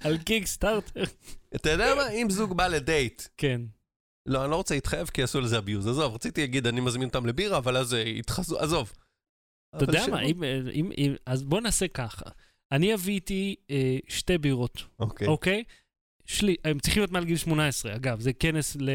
[0.00, 1.04] על- קיקסטארטר.
[1.54, 2.08] אתה יודע מה?
[2.10, 3.60] אם זוג בא לדייט, כן.
[4.26, 5.86] לא, אני לא רוצה להתחייב כי יעשו לזה אביוז.
[5.86, 8.92] עזוב, רציתי להגיד, אני מזמין אותם לבירה, אבל אז אה, יתחזו, עזוב.
[9.76, 12.24] אתה יודע מה, אם- אם- אז בוא נעשה ככה.
[12.72, 15.28] אני אביא איתי אה, שתי בירות, אוקיי.
[15.28, 15.64] אוקיי?
[16.64, 18.90] הם צריכים להיות מעל גיל 18, אגב, זה כנס ל...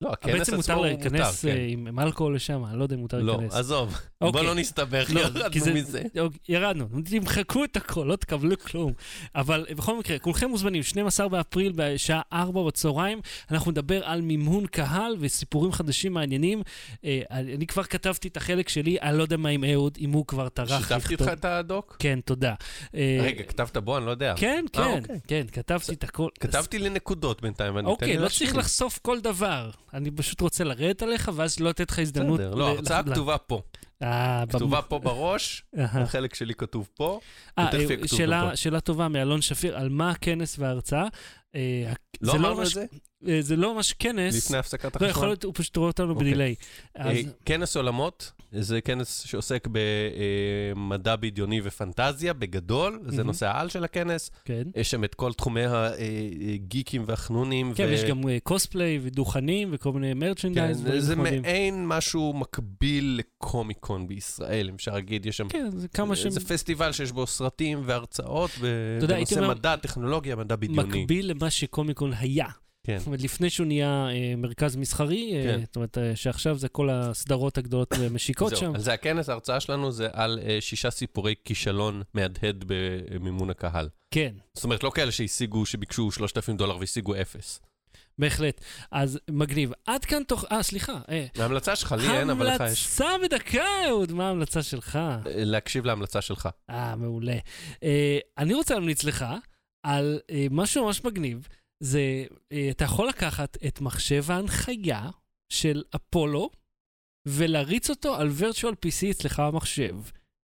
[0.00, 1.58] לא, הכנס בעצם עצמו מותר הוא מותר, להיכנס אה, כן.
[1.68, 3.54] עם עם אלכוהול לשם, אני לא יודע אם מותר לא, להיכנס.
[3.54, 3.88] עזוב,
[4.20, 4.42] בוא אוקיי.
[4.46, 6.02] לא נסתבך, לא, כי זה- ירדנו מזה.
[6.20, 8.92] אוקיי, ירדנו, תמחקו את הכל, לא תקבלו כלום.
[9.34, 13.20] אבל בכל מקרה, כולכם מוזמנים, 12 באפריל בשעה 4 בצהריים,
[13.50, 16.62] אנחנו נדבר על מימון קהל וסיפורים חדשים מעניינים.
[17.04, 20.26] אה, אני כבר כתבתי את החלק שלי, אני לא יודע מה עם אהוד, אם הוא
[20.26, 21.96] כבר טרח שיתפתי איתך את הדוק?
[21.98, 22.54] כן, תודה.
[22.94, 23.96] אה, רגע, כתבת בו?
[23.98, 24.34] אני לא יודע.
[24.36, 25.20] כן, אה, כן, אוקיי.
[25.26, 26.28] כן, כתבתי את הכל.
[26.40, 29.70] כתבתי לנקודות בינתיים, ואני אוקיי, לא צריך לחשוף כל דבר.
[29.94, 32.40] אני פשוט רוצה לרדת עליך, ואז לא לתת לך הזדמנות.
[32.40, 33.62] בסדר, לא, ההרצאה כתובה פה.
[34.02, 35.62] אה, כתובה פה בראש.
[35.76, 37.20] החלק שלי כתוב פה.
[37.58, 38.18] אה, ותכף יהיה אה, כתוב
[38.50, 38.56] פה.
[38.56, 41.06] שאלה טובה מאלון שפיר, על מה הכנס וההרצאה?
[41.54, 42.84] אה, לא זה אמרנו את זה?
[43.40, 44.46] זה לא ממש כנס.
[44.46, 45.26] לפני הפסקת לא, יכול החשמל?
[45.26, 46.24] להיות, הוא פשוט רואה אותנו אוקיי.
[46.26, 46.54] בדיליי.
[47.44, 53.22] כנס עולמות, זה כנס שעוסק במדע בדיוני ופנטזיה, בגדול, זה.
[53.24, 54.30] נושא העל של הכנס.
[54.44, 54.62] כן.
[54.76, 55.60] יש שם את כל תחומי
[56.54, 57.74] הגיקים והחנונים.
[57.74, 60.80] כן, ו- יש גם אה, קוספליי ודוכנים וכל מיני כן, מרצ'נדייז.
[60.80, 61.42] דברים זה נחמדים.
[61.42, 65.48] מעין משהו מקביל לקומיקון בישראל, אם אפשר להגיד, יש שם...
[65.48, 68.50] כן, זה כמה שהם זה פסטיבל שיש בו סרטים והרצאות
[69.00, 71.02] יודע, בנושא מדע, טכנולוגיה, מדע בדיוני.
[71.02, 72.46] מקביל למה שקומיקון היה.
[72.84, 72.98] כן.
[72.98, 75.60] זאת אומרת, לפני שהוא נהיה אה, מרכז מסחרי, אה, כן.
[75.64, 78.56] זאת אומרת, אה, שעכשיו זה כל הסדרות הגדולות ומשיקות שם.
[78.56, 83.88] זהו, אז זה הכנס, ההרצאה שלנו זה על אה, שישה סיפורי כישלון מהדהד במימון הקהל.
[84.10, 84.34] כן.
[84.54, 87.60] זאת אומרת, לא כאלה שהשיגו, שביקשו 3,000 דולר והשיגו אפס.
[88.18, 88.60] בהחלט.
[88.90, 89.72] אז מגניב.
[89.86, 90.44] עד כאן תוך...
[90.52, 90.98] אה, סליחה.
[91.08, 93.00] אה, ההמלצה שלך, לי אין, אבל לך יש.
[93.00, 94.96] המלצה בדקה, אהוד, מה ההמלצה שלך?
[94.96, 96.48] אה, להקשיב להמלצה שלך.
[96.70, 97.36] אה, מעולה.
[97.82, 99.24] אה, אני רוצה להמליץ לך
[99.82, 101.48] על אה, משהו ממש מגניב.
[101.84, 105.10] זה, אה, אתה יכול לקחת את מחשב ההנחיה
[105.52, 106.50] של אפולו
[107.28, 109.96] ולהריץ אותו על virtual PC אצלך במחשב.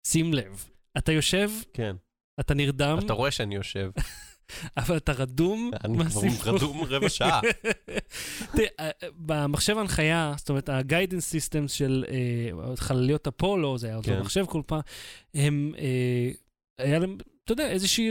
[0.06, 0.64] שים לב,
[0.98, 1.96] אתה יושב, כן.
[2.40, 3.90] אתה נרדם, אתה רואה שאני יושב.
[4.76, 6.54] אבל אתה רדום אני כבר.
[6.54, 7.40] רדום רבע שעה.
[8.56, 13.96] תראה, אה, במחשב ההנחיה, זאת אומרת, ה guidance systems של אה, חלליות אפולו, זה היה
[13.96, 14.20] אותו כן.
[14.20, 14.80] מחשב כל פעם,
[15.34, 15.72] הם,
[16.78, 18.10] היה להם אתה יודע, איזושהי...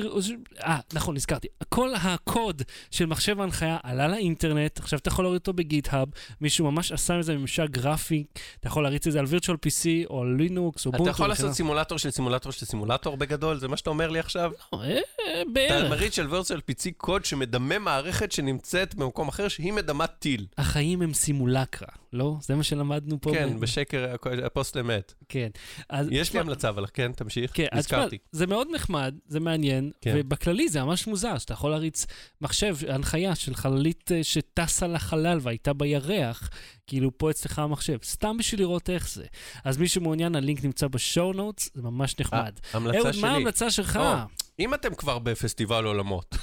[0.63, 1.47] אה, נכון, נזכרתי.
[1.69, 2.61] כל הקוד
[2.91, 6.07] של מחשב ההנחיה עלה לאינטרנט, עכשיו אתה יכול להוריד אותו ב-GitHub,
[6.41, 8.23] מישהו ממש עשה מזה ממשק גרפי,
[8.59, 11.03] אתה יכול להריץ את זה על virtual PC או על לינוקס אובונטו.
[11.03, 11.53] אתה יכול לעשות.
[11.53, 13.59] סימולטור של סימולטור של סימולטור בגדול?
[13.59, 14.51] זה מה שאתה אומר לי עכשיו?
[14.73, 15.89] לא, אה, אתה בערך.
[15.89, 20.45] מריץ של virtual PC קוד שמדמה מערכת שנמצאת במקום אחר שהיא מדמה טיל.
[20.57, 22.35] החיים הם סימולקרה, לא?
[22.41, 23.31] זה מה שלמדנו פה.
[23.33, 25.13] כן, ב- בשקר הפוסט אמת.
[25.29, 25.49] כן.
[25.89, 27.51] אז יש לי המלצה, אבל כן, תמשיך.
[27.53, 28.05] כן, אז תשמע.
[28.31, 30.15] זה מאוד נחמד, זה מעניין, כן.
[30.17, 32.05] ובכללי זה ממש מוזר, שאתה יכול להריץ
[32.41, 36.49] מחשב, הנחיה של חללית אה, שטסה לחלל והייתה בירח,
[36.87, 39.25] כאילו פה אצלך המחשב, סתם בשביל לראות איך זה.
[39.63, 42.59] אז מי שמעוניין, הלינק נמצא בשואו נוטס, זה ממש נחמד.
[42.73, 43.21] המלצה אהוד, שלי.
[43.21, 43.95] מה ההמלצה שלך?
[43.97, 44.15] או.
[44.59, 46.35] אם אתם כבר בפסטיבל עולמות,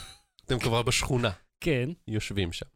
[0.47, 2.66] אתם כבר בשכונה, כן, יושבים שם,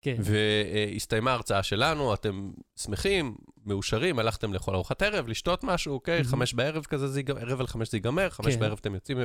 [0.00, 0.16] כן.
[0.18, 3.36] והסתיימה ההרצאה שלנו, אתם שמחים,
[3.66, 6.16] מאושרים, הלכתם לאכול ארוחת ערב, לשתות משהו, אוקיי?
[6.16, 6.28] מהמם.
[6.28, 8.60] חמש בערב כזה, זה ייגמר, ערב על חמש זה ייגמר, חמש כן.
[8.60, 9.18] בערב אתם יוצאים,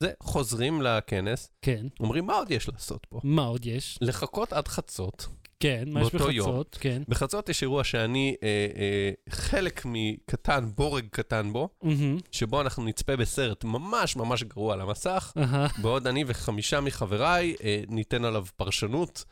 [0.00, 1.86] זה, חוזרים לכנס, כן.
[2.00, 3.20] אומרים, מה עוד יש לעשות פה?
[3.24, 3.98] מה עוד יש?
[4.00, 5.28] לחכות עד חצות.
[5.60, 6.48] כן, מה יש באותו יום.
[6.48, 6.78] בחצות?
[6.80, 7.02] כן.
[7.08, 13.16] בחצות יש אירוע שאני אה, אה, חלק מקטן, בורג קטן בו, מהמם, שבו אנחנו נצפה
[13.16, 19.24] בסרט ממש ממש גרוע על המסך, אהה, בעוד אני וחמישה מחבריי אה, ניתן עליו פרשנות,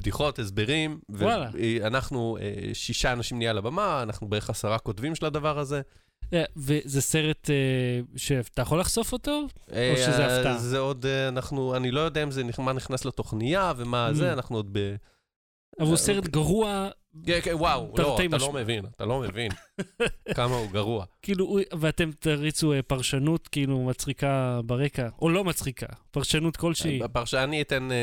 [0.00, 1.00] בדיחות, הסברים.
[1.10, 1.50] וואלה.
[1.80, 5.80] ואנחנו אה, שישה אנשים נהיה על הבמה, אנחנו בערך עשרה כותבים של הדבר הזה.
[6.32, 9.46] אה, וזה סרט אה, שאתה יכול לחשוף אותו?
[9.72, 10.58] אה, שזה הפתעה?
[10.58, 14.14] זה עוד, אנחנו, אני לא יודע אם זה, מה נכנס לתוכניה ומה Mm.
[14.14, 14.94] זה, אנחנו עוד ב...
[15.80, 16.88] אבל הוא סרט גרוע,
[17.26, 18.52] כן, כן, וואו, לא, אתה לא.
[18.52, 19.50] מבין, אתה לא מבין
[20.36, 21.04] כמה הוא גרוע.
[21.22, 27.02] כאילו, ואתם תריצו אה, פרשנות כאילו מצחיקה ברקע, או לא מצחיקה, פרשנות כלשהי.
[27.04, 27.34] הפרש...
[27.34, 27.96] אני אתן, אה,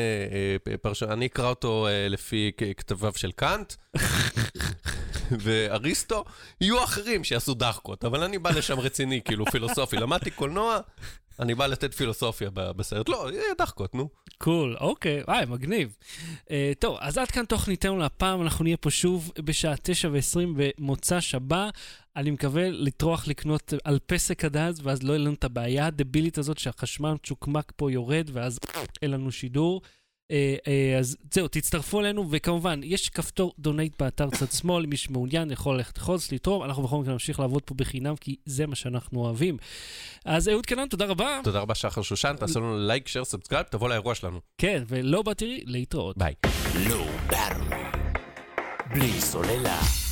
[0.72, 1.02] אה, פרש...
[1.02, 3.74] אני אקרא אותו אה, לפי כתביו של קאנט
[5.42, 6.24] ואריסטו,
[6.60, 9.96] יהיו אחרים שיעשו דאחקות, אבל אני בא לשם רציני, כאילו פילוסופי.
[9.96, 10.78] למדתי קולנוע,
[11.40, 13.08] אני בא לתת פילוסופיה בסרט.
[13.08, 14.08] לא, יהיה דאחקות, נו.
[14.38, 15.96] cool, אוקיי, וואי, מגניב.
[16.36, 21.20] אה, טוב, אז עד כאן תוכניתנו להפעם, אנחנו נהיה פה שוב בשעה תשע ועשרים במוצ"ש
[21.20, 21.70] הבא.
[22.16, 26.58] אני מקווה לטרוח לקנות אל-פסק עד אז, ואז לא יהיה לנו את הבעיה הדבילית הזאת
[26.58, 28.58] שהחשמל צ'וקמוק פה יורד, ואז
[29.02, 29.82] אין לנו שידור.
[30.28, 35.50] אה, אה, אז זהו, תצטרפו אלינו, וכמובן, יש כפתור donate באתר צד שמאל, מי שמעוניין
[35.50, 39.20] יכול ללכת לחוץ, לתרום, אנחנו בכל מקרה נמשיך לעבוד פה בחינם, כי זה מה שאנחנו
[39.20, 39.56] אוהבים.
[40.24, 41.40] אז אהוד קנן, תודה רבה.
[41.44, 44.40] תודה רבה, שחר שושן, תעשו לנו like, share, subscribe, תבוא לאירוע שלנו.
[44.58, 46.18] כן, ולהתראות, להתראות.
[46.18, 46.34] ביי.
[46.88, 47.08] ברור.
[48.94, 50.07] בלי סוללה.